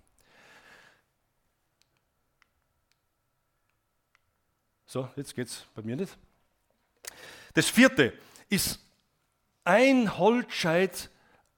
[4.84, 6.18] So, jetzt geht's bei mir nicht.
[7.54, 8.12] Das vierte
[8.48, 8.80] ist
[9.64, 11.10] ein Holzscheit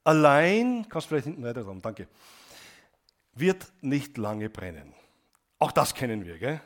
[0.04, 2.08] allein, kannst du vielleicht hinten weiter dran, danke,
[3.34, 4.94] wird nicht lange brennen.
[5.58, 6.60] Auch das kennen wir, gell?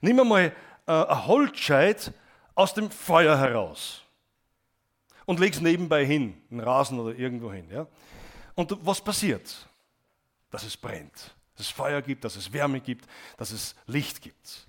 [0.00, 0.52] Nimm mal
[0.86, 2.12] äh, ein Holzscheit
[2.54, 4.02] aus dem Feuer heraus
[5.26, 7.68] und leg es nebenbei hin, in Rasen oder irgendwo hin.
[7.70, 7.86] Ja?
[8.54, 9.68] Und was passiert?
[10.50, 14.66] Dass es brennt, dass es Feuer gibt, dass es Wärme gibt, dass es Licht gibt.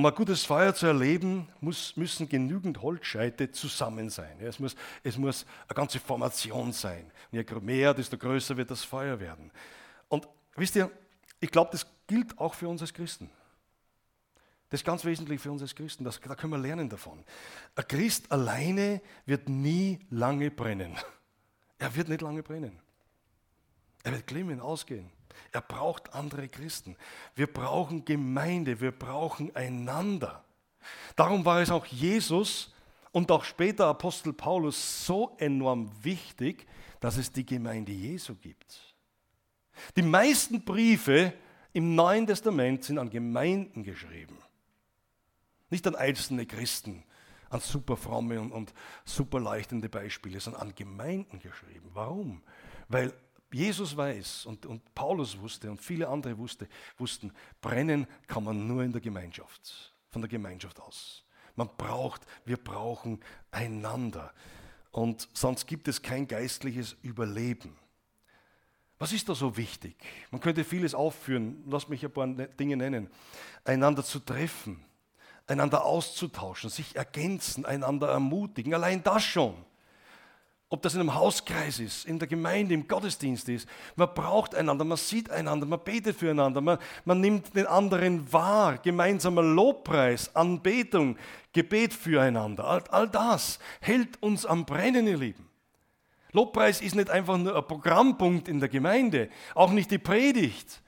[0.00, 4.40] Um ein gutes Feuer zu erleben, muss, müssen genügend Holzscheite zusammen sein.
[4.40, 7.12] Es, muss, es muss eine ganze Formation sein.
[7.30, 9.50] Und je mehr, desto größer wird das Feuer werden.
[10.08, 10.90] Und wisst ihr,
[11.38, 13.28] ich glaube, das gilt auch für uns als Christen.
[14.70, 16.02] Das ist ganz wesentlich für uns als Christen.
[16.02, 17.22] Das, da können wir lernen davon.
[17.74, 20.96] Ein Christ alleine wird nie lange brennen.
[21.78, 22.80] Er wird nicht lange brennen.
[24.02, 25.12] Er wird glimmen, ausgehen.
[25.52, 26.96] Er braucht andere Christen.
[27.34, 30.44] Wir brauchen Gemeinde, wir brauchen einander.
[31.16, 32.72] Darum war es auch Jesus
[33.12, 36.66] und auch später Apostel Paulus so enorm wichtig,
[37.00, 38.94] dass es die Gemeinde Jesu gibt.
[39.96, 41.32] Die meisten Briefe
[41.72, 44.36] im Neuen Testament sind an Gemeinden geschrieben,
[45.70, 47.04] nicht an einzelne Christen,
[47.48, 48.72] an super fromme und, und
[49.04, 51.90] super leuchtende Beispiele, sondern an Gemeinden geschrieben.
[51.94, 52.42] Warum?
[52.88, 53.12] Weil
[53.52, 58.82] Jesus weiß und, und Paulus wusste und viele andere wusste, wussten, brennen kann man nur
[58.84, 61.24] in der Gemeinschaft, von der Gemeinschaft aus.
[61.56, 64.32] Man braucht, wir brauchen einander.
[64.92, 67.76] Und sonst gibt es kein geistliches Überleben.
[68.98, 69.96] Was ist da so wichtig?
[70.30, 73.08] Man könnte vieles aufführen, lass mich ein paar ne-, Dinge nennen.
[73.64, 74.84] Einander zu treffen,
[75.46, 78.74] einander auszutauschen, sich ergänzen, einander ermutigen.
[78.74, 79.54] Allein das schon.
[80.72, 83.68] Ob das in einem Hauskreis ist, in der Gemeinde, im Gottesdienst ist.
[83.96, 88.78] Man braucht einander, man sieht einander, man betet füreinander, man, man nimmt den anderen wahr.
[88.78, 91.16] Gemeinsamer Lobpreis, Anbetung,
[91.52, 92.64] Gebet füreinander.
[92.64, 95.50] All, all das hält uns am Brennen, ihr Lieben.
[96.32, 100.80] Lobpreis ist nicht einfach nur ein Programmpunkt in der Gemeinde, auch nicht die Predigt,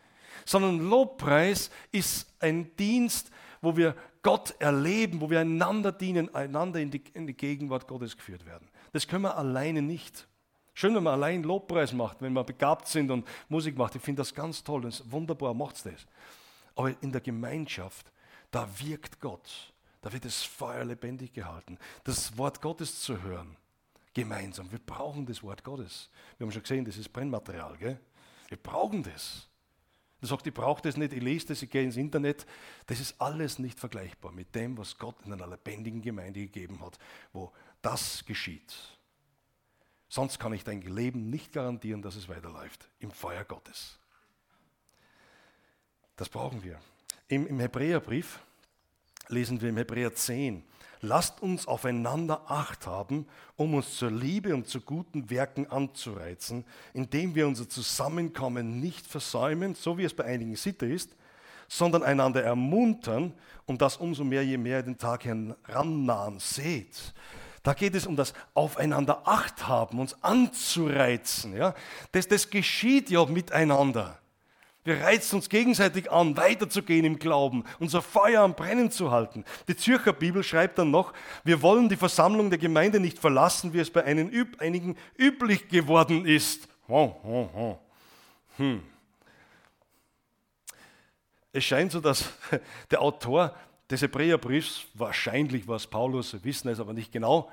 [0.44, 6.92] sondern Lobpreis ist ein Dienst, wo wir Gott erleben, wo wir einander dienen, einander in
[6.92, 8.68] die, in die Gegenwart Gottes geführt werden.
[8.92, 10.26] Das können wir alleine nicht.
[10.74, 13.94] Schön, wenn man allein Lobpreis macht, wenn wir begabt sind und Musik macht.
[13.94, 14.82] Ich finde das ganz toll.
[14.82, 16.06] Das wunderbar, macht das.
[16.74, 18.10] Aber in der Gemeinschaft,
[18.50, 19.72] da wirkt Gott.
[20.00, 21.78] Da wird das Feuer lebendig gehalten.
[22.04, 23.56] Das Wort Gottes zu hören,
[24.14, 24.70] gemeinsam.
[24.72, 26.10] Wir brauchen das Wort Gottes.
[26.38, 27.76] Wir haben schon gesehen, das ist Brennmaterial.
[27.76, 28.00] Gell?
[28.48, 29.48] Wir brauchen das.
[30.20, 32.46] Du sagst, ich brauche das nicht, ich lese das, ich gehe ins Internet.
[32.86, 36.98] Das ist alles nicht vergleichbar mit dem, was Gott in einer lebendigen Gemeinde gegeben hat,
[37.32, 38.74] wo das geschieht.
[40.08, 43.98] Sonst kann ich dein Leben nicht garantieren, dass es weiterläuft im Feuer Gottes.
[46.16, 46.78] Das brauchen wir.
[47.28, 48.40] Im, im Hebräerbrief
[49.28, 50.62] lesen wir im Hebräer 10,
[51.00, 57.34] lasst uns aufeinander Acht haben, um uns zur Liebe und zu guten Werken anzureizen, indem
[57.34, 61.16] wir unser Zusammenkommen nicht versäumen, so wie es bei einigen Sitte ist,
[61.68, 63.32] sondern einander ermuntern
[63.66, 67.14] und das umso mehr, je mehr den Tag herannahen seht.
[67.62, 71.56] Da geht es um das Aufeinander Acht haben, uns anzureizen.
[71.56, 71.74] Ja?
[72.10, 74.18] Das, das geschieht ja miteinander.
[74.84, 79.44] Wir reizen uns gegenseitig an, weiterzugehen im Glauben, unser Feuer am Brennen zu halten.
[79.68, 81.12] Die Zürcher Bibel schreibt dann noch,
[81.44, 86.66] wir wollen die Versammlung der Gemeinde nicht verlassen, wie es bei einigen üblich geworden ist.
[88.56, 88.82] Hm.
[91.52, 92.24] Es scheint so, dass
[92.90, 93.54] der Autor
[93.92, 97.50] des Hebräerbriefs, wahrscheinlich war es Paulus, wir wissen es aber nicht genau,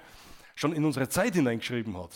[0.56, 2.12] schon in unsere Zeit hineingeschrieben hat.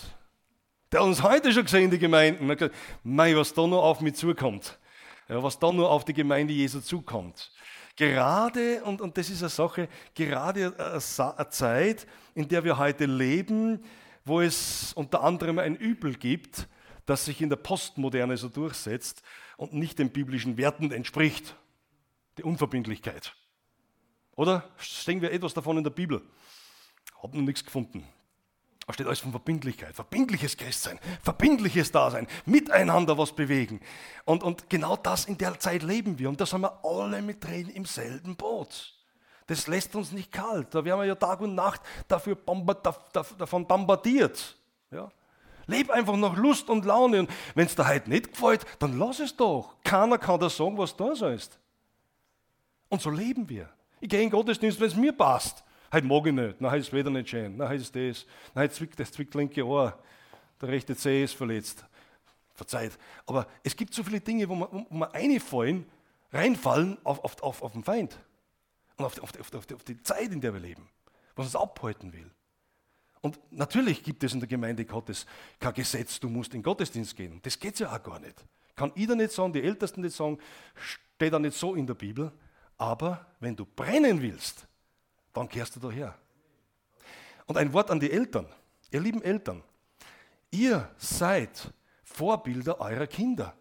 [0.92, 2.48] Der hat uns heute schon gesehen, die Gemeinden.
[2.48, 4.78] Gesagt, Mei, was da noch auf mich zukommt.
[5.28, 7.52] Was da nur auf die Gemeinde Jesu zukommt.
[7.96, 13.84] Gerade, und, und das ist eine Sache, gerade eine Zeit, in der wir heute leben,
[14.26, 16.68] wo es unter anderem ein Übel gibt,
[17.06, 19.22] das sich in der Postmoderne so durchsetzt
[19.58, 21.56] und nicht den biblischen Werten entspricht.
[22.38, 23.36] Die Unverbindlichkeit.
[24.36, 26.22] Oder sehen wir etwas davon in der Bibel?
[27.22, 28.08] Hab noch nichts gefunden.
[28.86, 33.80] Da steht alles von Verbindlichkeit, verbindliches Christsein, verbindliches Dasein, miteinander was bewegen.
[34.26, 36.28] Und, und genau das in der Zeit leben wir.
[36.28, 38.94] Und da sind wir alle mit drin im selben Boot.
[39.48, 40.76] Das lässt uns nicht kalt.
[40.76, 42.36] Da werden wir ja Tag und Nacht dafür
[43.38, 44.58] davon bombardiert.
[44.92, 45.10] Ja?
[45.66, 47.22] Leb einfach nach Lust und Laune.
[47.22, 49.76] Und wenn es dir heute nicht gefällt, dann lass es doch.
[49.84, 51.58] Keiner kann dir sagen, was da sollst.
[52.90, 53.70] Und so leben wir.
[54.04, 55.64] Ich gehe in den Gottesdienst, wenn es mir passt.
[55.90, 58.70] Heute mag ich nicht, dann ist es wieder nicht schön, dann ist es das, dann
[58.70, 59.98] zwickt das zwickt linke Ohr,
[60.60, 61.86] der rechte Zeh ist verletzt.
[62.54, 63.00] Verzeiht.
[63.26, 65.86] Aber es gibt so viele Dinge, wo wir, wo wir reinfallen,
[66.34, 68.20] reinfallen auf, auf, auf, auf den Feind
[68.98, 70.90] und auf, auf, auf, auf die Zeit, in der wir leben,
[71.38, 72.30] was uns abhalten will.
[73.22, 75.26] Und natürlich gibt es in der Gemeinde Gottes
[75.62, 77.40] kein Gesetz, du musst in den Gottesdienst gehen.
[77.42, 78.36] Das geht ja auch gar nicht.
[78.76, 80.40] Kann ich da nicht sagen, die Ältesten nicht sagen,
[80.76, 82.34] steht da nicht so in der Bibel.
[82.84, 84.68] Aber wenn du brennen willst,
[85.32, 86.14] dann kehrst du daher.
[87.46, 88.46] Und ein Wort an die Eltern.
[88.92, 89.64] Ihr lieben Eltern,
[90.52, 91.72] ihr seid
[92.04, 93.54] Vorbilder eurer Kinder.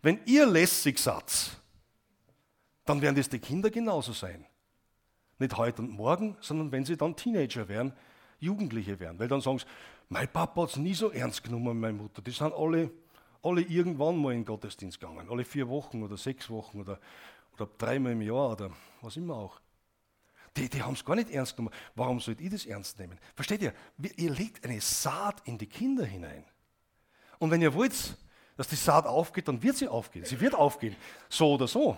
[0.00, 1.60] Wenn ihr lässig seid,
[2.86, 4.46] dann werden das die Kinder genauso sein.
[5.38, 7.92] Nicht heute und morgen, sondern wenn sie dann Teenager werden,
[8.38, 9.18] Jugendliche werden.
[9.18, 9.66] Weil dann sagen sie,
[10.08, 12.22] mein Papa hat es nie so ernst genommen, meine Mutter.
[12.22, 12.90] Die sind alle,
[13.42, 15.28] alle irgendwann mal in den Gottesdienst gegangen.
[15.28, 16.98] Alle vier Wochen oder sechs Wochen oder,
[17.54, 18.70] oder dreimal im Jahr oder
[19.02, 19.60] was immer auch.
[20.56, 21.74] Die, die haben es gar nicht ernst genommen.
[21.94, 23.18] Warum sollt ihr das ernst nehmen?
[23.34, 23.72] Versteht ihr?
[24.16, 26.44] Ihr legt eine Saat in die Kinder hinein.
[27.38, 28.16] Und wenn ihr wollt,
[28.56, 30.24] dass die Saat aufgeht, dann wird sie aufgehen.
[30.24, 30.96] Sie wird aufgehen.
[31.28, 31.96] So oder so.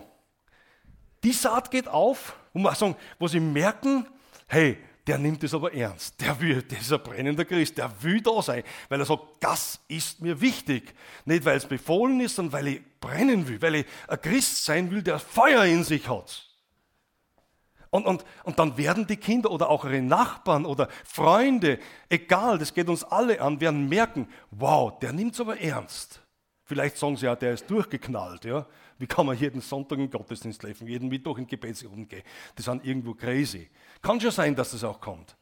[1.23, 4.07] Die Saat geht auf, wo sie merken,
[4.47, 6.19] hey, der nimmt es aber ernst.
[6.21, 9.79] Der will, der ist ein brennender Christ, der will da sein, weil er sagt, das
[9.87, 10.93] ist mir wichtig.
[11.25, 14.89] Nicht, weil es befohlen ist, sondern weil ich brennen will, weil ich ein Christ sein
[14.91, 16.49] will, der Feuer in sich hat.
[17.89, 21.77] Und, und, und dann werden die Kinder oder auch ihre Nachbarn oder Freunde,
[22.09, 26.23] egal, das geht uns alle an, werden merken, wow, der nimmt es aber ernst.
[26.63, 28.45] Vielleicht sagen sie ja, der ist durchgeknallt.
[28.45, 28.65] Ja?
[28.97, 32.23] Wie kann man jeden Sonntag in Gottesdienst leben, jeden Mittwoch in Gebetsrunden gehen?
[32.57, 33.69] Die sind irgendwo crazy.
[34.03, 35.35] Kann schon sein, dass das auch kommt.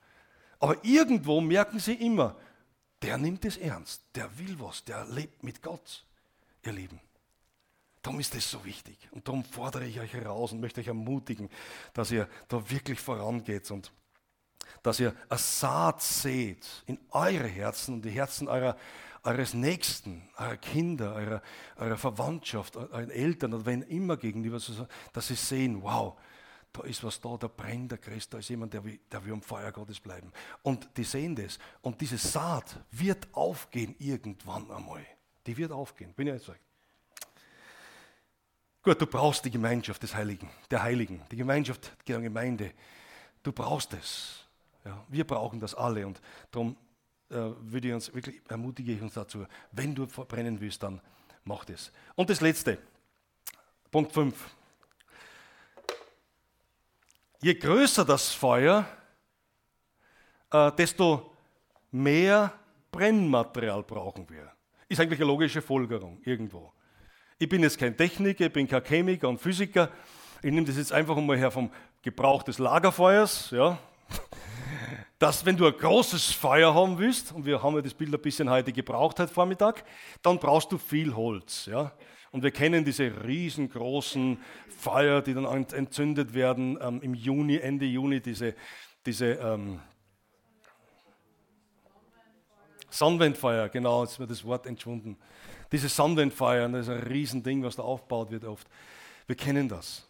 [0.59, 2.37] Aber irgendwo merken sie immer,
[3.01, 6.05] der nimmt es ernst, der will was, der lebt mit Gott,
[6.63, 7.01] ihr Lieben.
[8.03, 8.97] Darum ist das so wichtig.
[9.11, 11.49] Und darum fordere ich euch heraus und möchte euch ermutigen,
[11.93, 13.91] dass ihr da wirklich vorangeht und
[14.83, 18.77] dass ihr eine Saat seht in eure Herzen und die Herzen eurer,
[19.23, 21.41] eures Nächsten, eurer Kinder, eurer,
[21.77, 24.59] eurer Verwandtschaft, euren Eltern oder wen immer gegenüber,
[25.13, 26.15] dass sie sehen, wow,
[26.73, 29.33] da ist was da, da brennt der Christ, da ist jemand, der will, der will
[29.33, 30.31] am Feuer Gottes bleiben.
[30.63, 31.59] Und die sehen das.
[31.81, 35.05] Und diese Saat wird aufgehen irgendwann einmal.
[35.45, 36.61] Die wird aufgehen, bin ich sagt.
[38.83, 42.71] Gut, du brauchst die Gemeinschaft des Heiligen, der Heiligen, die Gemeinschaft der Gemeinde.
[43.43, 44.45] Du brauchst es.
[44.83, 46.75] Ja, wir brauchen das alle und darum
[47.29, 50.99] äh, würde ich uns wirklich ermutige ich uns dazu, wenn du verbrennen willst, dann
[51.43, 51.91] mach das.
[52.15, 52.79] Und das letzte,
[53.91, 54.35] Punkt 5.
[57.43, 58.85] Je größer das Feuer,
[60.51, 61.31] äh, desto
[61.89, 62.53] mehr
[62.91, 64.51] Brennmaterial brauchen wir.
[64.87, 66.71] Ist eigentlich eine logische Folgerung irgendwo.
[67.39, 69.89] Ich bin jetzt kein Techniker, ich bin kein Chemiker und Physiker.
[70.43, 71.71] Ich nehme das jetzt einfach mal her vom
[72.03, 73.49] Gebrauch des Lagerfeuers.
[73.49, 73.79] Ja.
[75.17, 78.21] Dass, wenn du ein großes Feuer haben willst, und wir haben ja das Bild ein
[78.21, 79.83] bisschen heute gebraucht, heute Vormittag,
[80.21, 81.65] dann brauchst du viel Holz.
[81.65, 81.91] Ja.
[82.31, 84.37] Und wir kennen diese riesengroßen
[84.77, 88.55] Feuer, die dann entzündet werden ähm, im Juni, Ende Juni, diese,
[89.05, 89.79] diese ähm,
[92.89, 95.17] Sonnenwendfeuer, genau, jetzt mir das Wort entschwunden.
[95.71, 98.67] Diese Sonnenwendfeuer, das ist ein Riesending, was da aufgebaut wird oft.
[99.27, 100.07] Wir kennen das.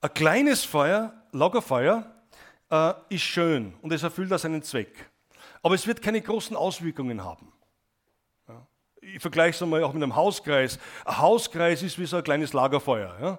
[0.00, 2.10] Ein kleines Feuer, Lagerfeuer,
[2.70, 5.10] äh, ist schön und es erfüllt auch seinen Zweck.
[5.62, 7.52] Aber es wird keine großen Auswirkungen haben.
[9.14, 10.78] Ich vergleiche es einmal auch mit einem Hauskreis.
[11.04, 13.16] Ein Hauskreis ist wie so ein kleines Lagerfeuer.
[13.20, 13.38] Ja.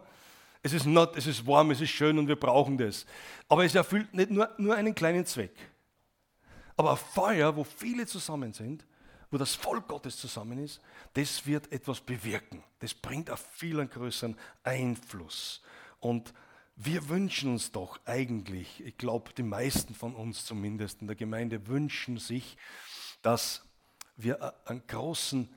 [0.63, 3.05] Es, ist not, es ist warm, es ist schön und wir brauchen das.
[3.49, 5.55] Aber es erfüllt nicht nur, nur einen kleinen Zweck.
[6.77, 8.85] Aber ein Feuer, wo viele zusammen sind,
[9.29, 10.79] wo das Volk Gottes zusammen ist,
[11.13, 12.63] das wird etwas bewirken.
[12.79, 15.61] Das bringt auf viel größeren Einfluss.
[15.99, 16.33] Und
[16.75, 21.67] wir wünschen uns doch eigentlich, ich glaube, die meisten von uns zumindest in der Gemeinde
[21.67, 22.55] wünschen sich,
[23.21, 23.63] dass
[24.15, 25.49] wir einen großen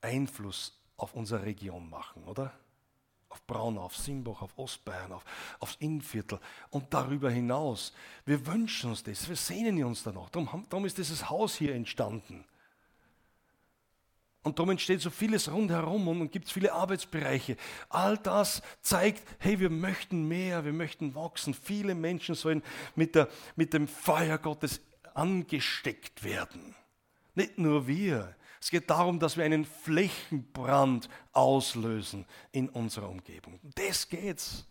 [0.00, 2.52] Einfluss auf unsere Region machen, oder?
[3.28, 5.24] Auf Braunau, auf Simbach, auf Ostbayern, auf,
[5.60, 6.40] aufs Innviertel
[6.70, 7.92] und darüber hinaus.
[8.24, 10.30] Wir wünschen uns das, wir sehnen uns danach.
[10.30, 12.44] Darum, darum ist dieses Haus hier entstanden.
[14.42, 17.56] Und darum entsteht so vieles rundherum und gibt es viele Arbeitsbereiche.
[17.90, 21.52] All das zeigt, hey, wir möchten mehr, wir möchten wachsen.
[21.52, 22.62] Viele Menschen sollen
[22.94, 24.80] mit, der, mit dem Feuer Gottes
[25.12, 26.74] angesteckt werden.
[27.34, 28.34] Nicht nur wir.
[28.60, 33.60] Es geht darum, dass wir einen Flächenbrand auslösen in unserer Umgebung.
[33.74, 34.64] Das geht's.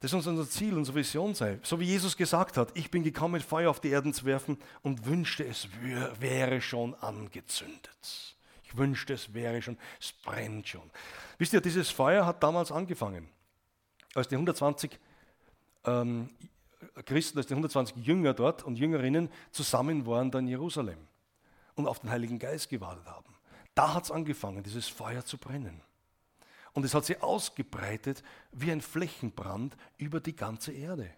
[0.00, 1.60] Das muss unser Ziel, unsere Vision sein.
[1.62, 5.06] So wie Jesus gesagt hat, ich bin gekommen, Feuer auf die Erden zu werfen und
[5.06, 5.68] wünschte, es
[6.20, 8.36] wäre schon angezündet.
[8.64, 10.90] Ich wünschte, es wäre schon, es brennt schon.
[11.38, 13.28] Wisst ihr, dieses Feuer hat damals angefangen,
[14.14, 14.98] als die 120
[15.86, 16.28] ähm,
[17.06, 20.98] Christen, als die 120 Jünger dort und Jüngerinnen zusammen waren da in Jerusalem
[21.74, 23.34] und auf den Heiligen Geist gewartet haben.
[23.74, 25.80] Da hat es angefangen, dieses Feuer zu brennen.
[26.72, 28.22] Und es hat sich ausgebreitet
[28.52, 31.10] wie ein Flächenbrand über die ganze Erde.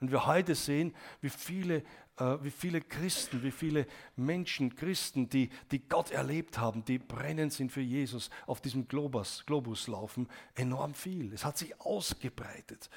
[0.00, 1.78] Und wir heute sehen, wie viele,
[2.18, 7.52] äh, wie viele Christen, wie viele Menschen, Christen, die, die Gott erlebt haben, die brennend
[7.52, 11.32] sind für Jesus, auf diesem Globus, Globus laufen, enorm viel.
[11.32, 12.88] Es hat sich ausgebreitet.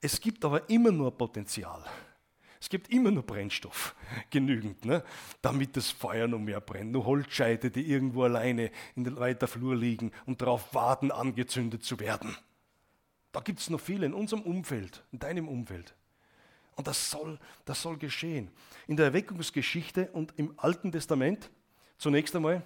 [0.00, 1.84] Es gibt aber immer nur Potenzial.
[2.60, 3.94] Es gibt immer nur Brennstoff,
[4.30, 5.04] genügend, ne?
[5.42, 6.92] damit das Feuer noch mehr brennt.
[6.92, 12.00] Nur Holzscheite, die irgendwo alleine in der weiter Flur liegen und darauf warten, angezündet zu
[12.00, 12.36] werden.
[13.32, 15.94] Da gibt es noch viele in unserem Umfeld, in deinem Umfeld.
[16.76, 18.50] Und das soll, das soll geschehen.
[18.86, 21.50] In der Erweckungsgeschichte und im Alten Testament
[21.98, 22.64] zunächst einmal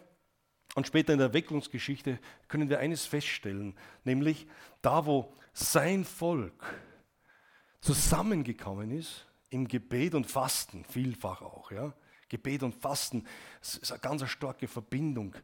[0.75, 2.19] und später in der Erweckungsgeschichte
[2.49, 3.75] können wir eines feststellen,
[4.05, 4.47] nämlich
[4.81, 6.65] da, wo sein Volk
[7.81, 11.71] zusammengekommen ist, im Gebet und Fasten, vielfach auch.
[11.71, 11.93] Ja?
[12.29, 13.27] Gebet und Fasten
[13.61, 15.35] ist eine ganz starke Verbindung.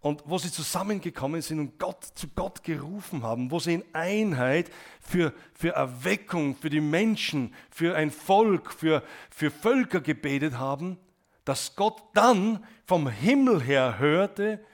[0.00, 4.70] Und wo sie zusammengekommen sind und Gott zu Gott gerufen haben, wo sie in Einheit
[5.00, 10.98] für, für Erweckung, für die Menschen, für ein Volk, für, für Völker gebetet haben,
[11.44, 14.64] dass Gott dann vom Himmel her hörte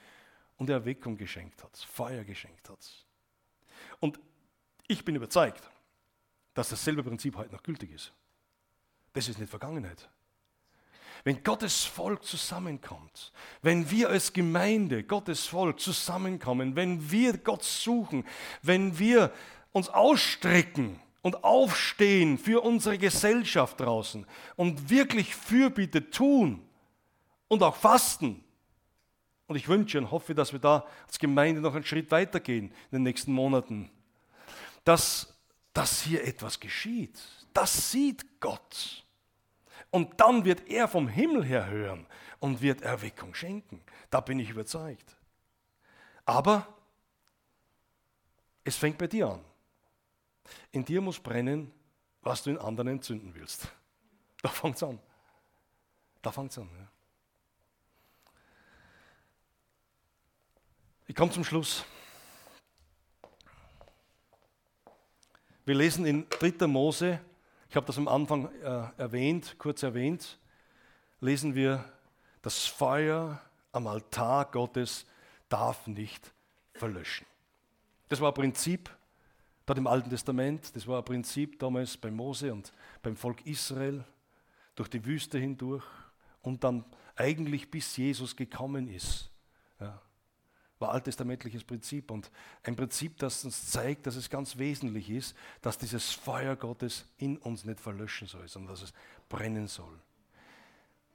[0.57, 2.79] und Erweckung geschenkt hat, Feuer geschenkt hat.
[3.99, 4.19] Und
[4.87, 5.69] ich bin überzeugt,
[6.53, 8.13] dass dasselbe Prinzip heute noch gültig ist.
[9.13, 10.09] Das ist nicht Vergangenheit.
[11.23, 13.31] Wenn Gottes Volk zusammenkommt,
[13.61, 18.25] wenn wir als Gemeinde, Gottes Volk zusammenkommen, wenn wir Gott suchen,
[18.63, 19.31] wenn wir
[19.71, 26.61] uns ausstrecken und aufstehen für unsere Gesellschaft draußen und wirklich Fürbitte tun
[27.47, 28.43] und auch fasten.
[29.45, 32.97] Und ich wünsche und hoffe, dass wir da als Gemeinde noch einen Schritt weitergehen in
[32.97, 33.91] den nächsten Monaten,
[34.85, 35.37] dass,
[35.73, 37.19] dass hier etwas geschieht.
[37.53, 39.05] Das sieht Gott.
[39.89, 42.07] Und dann wird er vom Himmel her hören
[42.39, 43.81] und wird Erweckung schenken.
[44.09, 45.17] Da bin ich überzeugt.
[46.25, 46.67] Aber
[48.63, 49.43] es fängt bei dir an.
[50.71, 51.71] In dir muss brennen,
[52.21, 53.67] was du in anderen entzünden willst.
[54.41, 54.99] Da fängt es an.
[56.21, 56.69] Da fängt es an.
[56.79, 56.87] Ja.
[61.07, 61.83] Ich komme zum Schluss.
[65.65, 66.67] Wir lesen in 3.
[66.67, 67.19] Mose
[67.71, 70.37] ich habe das am Anfang äh, erwähnt, kurz erwähnt,
[71.21, 71.85] lesen wir,
[72.41, 73.39] das Feuer
[73.71, 75.05] am Altar Gottes
[75.47, 76.33] darf nicht
[76.73, 77.25] verlöschen.
[78.09, 78.89] Das war ein Prinzip
[79.65, 84.03] dort im Alten Testament, das war ein Prinzip damals bei Mose und beim Volk Israel
[84.75, 85.85] durch die Wüste hindurch
[86.41, 86.83] und dann
[87.15, 89.30] eigentlich bis Jesus gekommen ist.
[90.81, 92.31] War alttestamentliches Prinzip und
[92.63, 97.37] ein Prinzip, das uns zeigt, dass es ganz wesentlich ist, dass dieses Feuer Gottes in
[97.37, 98.93] uns nicht verlöschen soll, sondern dass es
[99.29, 99.99] brennen soll.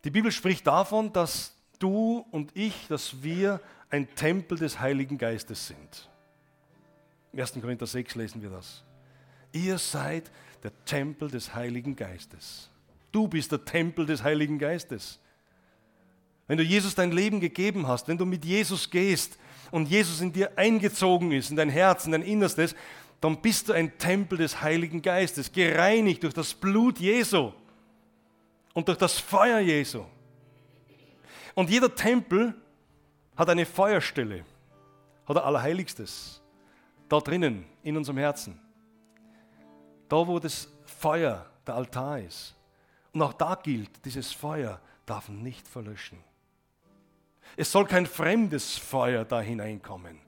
[0.04, 3.60] Die Bibel spricht davon, dass du und ich, dass wir
[3.90, 6.08] ein Tempel des Heiligen Geistes sind.
[7.32, 7.54] Im 1.
[7.60, 8.84] Korinther 6 lesen wir das.
[9.52, 10.30] Ihr seid
[10.62, 12.70] der Tempel des Heiligen Geistes.
[13.10, 15.18] Du bist der Tempel des Heiligen Geistes.
[16.46, 19.38] Wenn du Jesus dein Leben gegeben hast, wenn du mit Jesus gehst,
[19.70, 22.74] und Jesus in dir eingezogen ist, in dein Herz, in dein Innerstes,
[23.20, 27.52] dann bist du ein Tempel des Heiligen Geistes, gereinigt durch das Blut Jesu
[28.74, 30.04] und durch das Feuer Jesu.
[31.54, 32.54] Und jeder Tempel
[33.36, 34.44] hat eine Feuerstelle,
[35.26, 36.42] hat er Allerheiligstes,
[37.08, 38.60] da drinnen, in unserem Herzen.
[40.08, 42.54] Da, wo das Feuer der Altar ist.
[43.12, 46.18] Und auch da gilt, dieses Feuer darf nicht verlöschen.
[47.56, 50.18] Es soll kein fremdes Feuer da hineinkommen.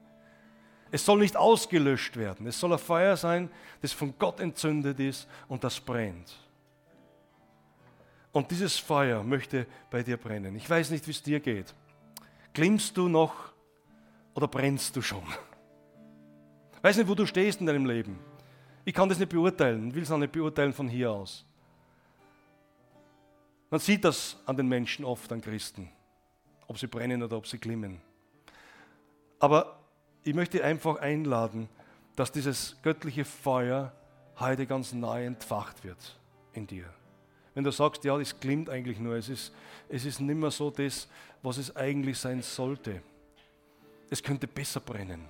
[0.91, 2.47] Es soll nicht ausgelöscht werden.
[2.47, 3.49] Es soll ein Feuer sein,
[3.81, 6.35] das von Gott entzündet ist und das brennt.
[8.31, 10.55] Und dieses Feuer möchte bei dir brennen.
[10.55, 11.73] Ich weiß nicht, wie es dir geht.
[12.53, 13.53] Glimmst du noch
[14.33, 15.23] oder brennst du schon?
[16.77, 18.19] Ich weiß nicht, wo du stehst in deinem Leben.
[18.85, 21.45] Ich kann das nicht beurteilen, will es auch nicht beurteilen von hier aus.
[23.69, 25.89] Man sieht das an den Menschen oft, an Christen,
[26.69, 27.99] ob sie brennen oder ob sie glimmen.
[29.39, 29.79] Aber
[30.23, 31.67] ich möchte einfach einladen,
[32.15, 33.91] dass dieses göttliche Feuer
[34.39, 36.17] heute ganz neu entfacht wird
[36.53, 36.85] in dir.
[37.55, 39.51] Wenn du sagst, ja, es glimmt eigentlich nur, es ist,
[39.89, 41.09] es ist nicht mehr so das,
[41.41, 43.01] was es eigentlich sein sollte.
[44.09, 45.25] Es könnte besser brennen.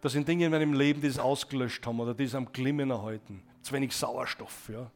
[0.00, 2.90] Das sind Dinge in meinem Leben, die es ausgelöscht haben oder die es am Glimmen
[2.90, 3.42] erhalten.
[3.62, 4.90] Zu wenig Sauerstoff, ja.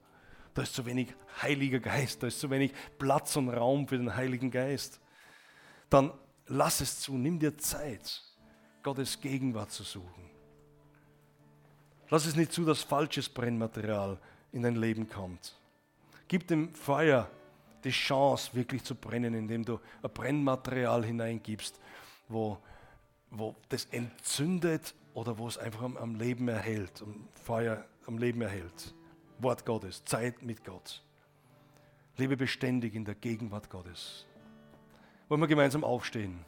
[0.53, 4.16] Da ist zu wenig Heiliger Geist, da ist zu wenig Platz und Raum für den
[4.16, 5.01] Heiligen Geist.
[5.91, 6.12] Dann
[6.47, 8.22] lass es zu, nimm dir Zeit
[8.82, 10.28] Gottes Gegenwart zu suchen.
[12.11, 14.18] Lass es nicht zu, dass falsches Brennmaterial
[14.53, 15.57] in dein Leben kommt.
[16.26, 17.28] Gib dem Feuer
[17.84, 21.78] die Chance, wirklich zu brennen, indem du ein Brennmaterial hineingibst,
[22.28, 22.59] wo,
[23.30, 28.41] wo das entzündet oder wo es einfach am, am Leben erhält, am Feuer am Leben
[28.41, 28.95] erhält.
[29.39, 31.03] Wort Gottes, Zeit mit Gott.
[32.16, 34.26] Lebe beständig in der Gegenwart Gottes.
[35.29, 36.43] Wollen wir gemeinsam aufstehen?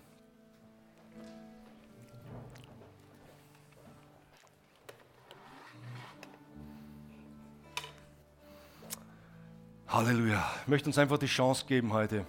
[9.87, 10.51] Halleluja.
[10.62, 12.24] Ich möchte uns einfach die Chance geben heute.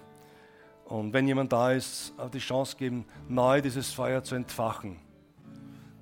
[0.86, 5.00] Und wenn jemand da ist, die Chance geben, neu dieses Feuer zu entfachen,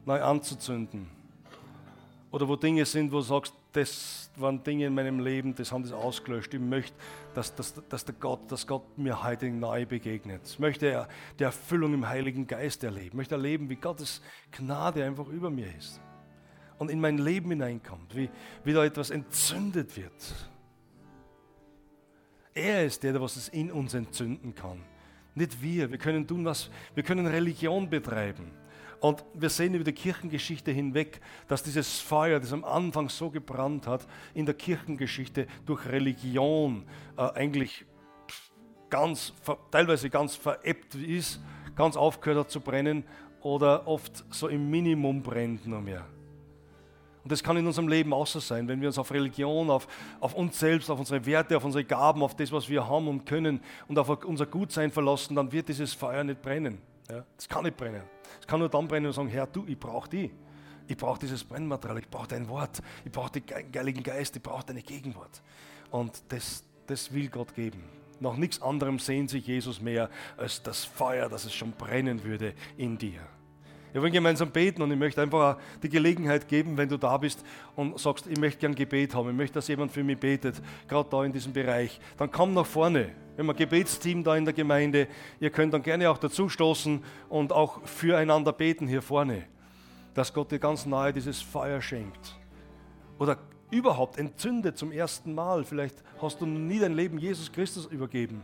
[0.05, 1.18] neu anzuzünden.
[2.31, 5.83] Oder wo Dinge sind, wo du sagst, das waren Dinge in meinem Leben, das haben
[5.83, 6.53] das ausgelöscht.
[6.53, 6.95] Ich möchte,
[7.33, 10.41] dass, dass, dass, der Gott, dass Gott mir heute neu begegnet.
[10.45, 11.07] Ich möchte
[11.39, 13.07] die Erfüllung im Heiligen Geist erleben.
[13.07, 14.21] Ich möchte erleben, wie Gottes
[14.51, 15.99] Gnade einfach über mir ist.
[16.77, 18.29] Und in mein Leben hineinkommt, wie,
[18.63, 20.13] wie da etwas entzündet wird
[22.59, 24.81] er ist der, der was es in uns entzünden kann.
[25.35, 25.89] Nicht wir.
[25.89, 28.51] Wir können tun, was wir können Religion betreiben.
[28.99, 33.87] Und wir sehen über die Kirchengeschichte hinweg, dass dieses Feuer, das am Anfang so gebrannt
[33.87, 36.85] hat, in der Kirchengeschichte durch Religion
[37.17, 37.85] äh, eigentlich
[38.89, 39.33] ganz,
[39.71, 41.39] teilweise ganz veräppt ist,
[41.75, 43.05] ganz aufgehört hat zu brennen
[43.41, 46.05] oder oft so im Minimum brennt nur mehr.
[47.23, 49.87] Und das kann in unserem Leben auch so sein, wenn wir uns auf Religion, auf,
[50.19, 53.25] auf uns selbst, auf unsere Werte, auf unsere Gaben, auf das, was wir haben und
[53.25, 56.79] können und auf unser Gutsein verlassen, dann wird dieses Feuer nicht brennen.
[57.09, 58.03] Ja, kann nicht brennen.
[58.39, 60.31] Es kann nur dann brennen und sagen, Herr, du, ich brauche die.
[60.87, 63.43] Ich brauche dieses Brennmaterial, ich brauche dein Wort, ich brauche den
[63.75, 65.41] Heiligen Geist, ich brauche deine Gegenwart.
[65.91, 67.83] Und das, das will Gott geben.
[68.19, 72.53] Nach nichts anderem sehnt sich Jesus mehr als das Feuer, das es schon brennen würde
[72.75, 73.21] in dir.
[73.91, 77.43] Wir wollen gemeinsam beten und ich möchte einfach die Gelegenheit geben, wenn du da bist
[77.75, 81.09] und sagst, ich möchte gern Gebet haben, ich möchte, dass jemand für mich betet, gerade
[81.09, 83.09] da in diesem Bereich, dann komm nach vorne.
[83.35, 85.07] Wir haben ein Gebetsteam da in der Gemeinde.
[85.39, 89.43] Ihr könnt dann gerne auch dazu stoßen und auch füreinander beten hier vorne,
[90.13, 92.37] dass Gott dir ganz nahe dieses Feuer schenkt.
[93.17, 93.37] Oder
[93.71, 95.63] überhaupt entzündet zum ersten Mal.
[95.63, 98.41] Vielleicht hast du nie dein Leben Jesus Christus übergeben.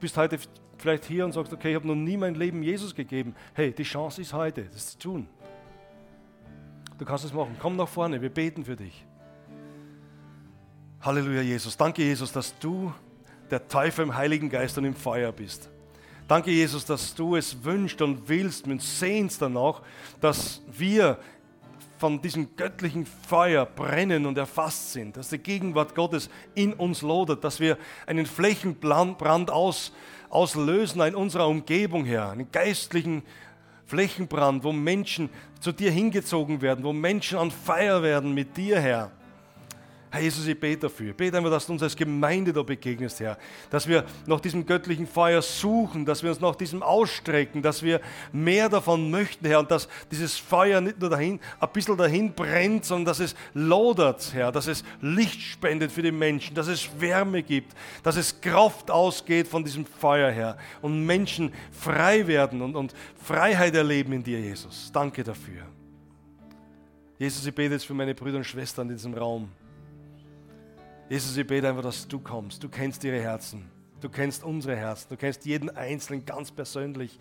[0.00, 0.38] Bist heute
[0.78, 3.34] vielleicht hier und sagst, okay, ich habe noch nie mein Leben Jesus gegeben.
[3.54, 5.28] Hey, die Chance ist heute, das zu tun.
[6.98, 7.56] Du kannst es machen.
[7.60, 9.04] Komm nach vorne, wir beten für dich.
[11.00, 11.76] Halleluja, Jesus.
[11.76, 12.92] Danke, Jesus, dass du
[13.50, 15.70] der Teufel im Heiligen Geist und im Feuer bist.
[16.26, 19.82] Danke, Jesus, dass du es wünschst und willst und sehnst danach,
[20.20, 21.18] dass wir
[21.98, 27.44] von diesem göttlichen Feuer brennen und erfasst sind, dass die Gegenwart Gottes in uns lodert,
[27.44, 29.92] dass wir einen Flächenbrand aus,
[30.28, 33.22] auslösen in unserer Umgebung her, einen geistlichen
[33.86, 39.12] Flächenbrand, wo Menschen zu dir hingezogen werden, wo Menschen an Feier werden mit dir, Herr.
[40.16, 41.10] Herr Jesus, ich bete dafür.
[41.10, 43.36] Ich bete einfach, dass du uns als Gemeinde da begegnest, Herr.
[43.68, 48.00] Dass wir nach diesem göttlichen Feuer suchen, dass wir uns nach diesem ausstrecken, dass wir
[48.32, 49.58] mehr davon möchten, Herr.
[49.58, 54.32] Und dass dieses Feuer nicht nur dahin, ein bisschen dahin brennt, sondern dass es lodert,
[54.32, 54.52] Herr.
[54.52, 59.46] Dass es Licht spendet für die Menschen, dass es Wärme gibt, dass es Kraft ausgeht
[59.46, 60.56] von diesem Feuer, Herr.
[60.80, 64.90] Und Menschen frei werden und, und Freiheit erleben in dir, Jesus.
[64.92, 65.66] Danke dafür.
[67.18, 69.50] Jesus, ich bete jetzt für meine Brüder und Schwestern in diesem Raum.
[71.08, 72.62] Jesus, ich bete einfach, dass du kommst.
[72.62, 73.70] Du kennst ihre Herzen.
[74.00, 75.06] Du kennst unsere Herzen.
[75.10, 77.18] Du kennst jeden Einzelnen ganz persönlich.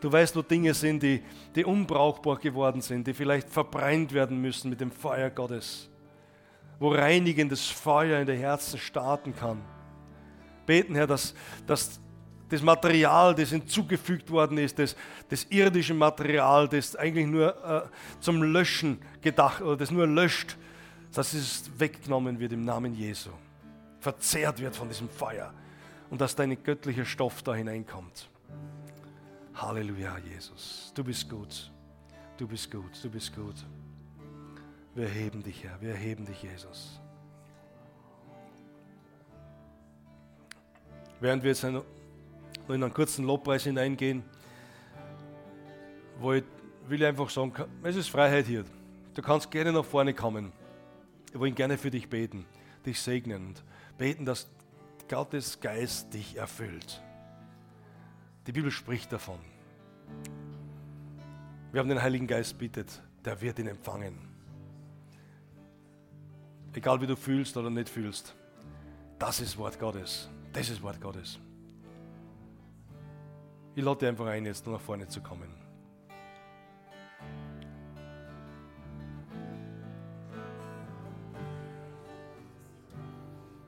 [0.00, 1.22] Du weißt, wo Dinge sind, die,
[1.54, 5.90] die unbrauchbar geworden sind, die vielleicht verbrennt werden müssen mit dem Feuer Gottes.
[6.78, 9.60] Wo reinigendes Feuer in die Herzen starten kann.
[10.64, 11.34] beten, Herr, dass,
[11.66, 12.00] dass
[12.48, 14.96] das Material, das hinzugefügt worden ist, das,
[15.28, 17.82] das irdische Material, das eigentlich nur äh,
[18.20, 20.56] zum Löschen gedacht oder das nur löscht,
[21.16, 23.30] dass es weggenommen wird im Namen Jesu,
[24.00, 25.54] verzehrt wird von diesem Feuer
[26.10, 28.28] und dass dein göttlicher Stoff da hineinkommt.
[29.54, 30.92] Halleluja, Jesus.
[30.94, 31.72] Du bist gut.
[32.36, 33.02] Du bist gut.
[33.02, 33.54] Du bist gut.
[34.94, 35.80] Wir erheben dich, Herr.
[35.80, 37.00] Wir erheben dich, Jesus.
[41.18, 41.82] Während wir jetzt in
[42.68, 44.22] einen kurzen Lobpreis hineingehen,
[46.20, 46.44] wo ich,
[46.88, 48.66] will ich einfach sagen, es ist Freiheit hier.
[49.14, 50.52] Du kannst gerne nach vorne kommen.
[51.36, 52.46] Wir wollen gerne für dich beten,
[52.86, 53.64] dich segnen und
[53.98, 54.48] beten, dass
[55.06, 57.02] Gottes Geist dich erfüllt.
[58.46, 59.38] Die Bibel spricht davon.
[61.72, 64.16] Wir haben den Heiligen Geist bittet, der wird ihn empfangen.
[66.72, 68.34] Egal wie du fühlst oder nicht fühlst,
[69.18, 70.30] das ist Wort Gottes.
[70.54, 71.38] Das ist Wort Gottes.
[73.74, 75.55] Ich lade dich einfach ein, jetzt nur nach vorne zu kommen.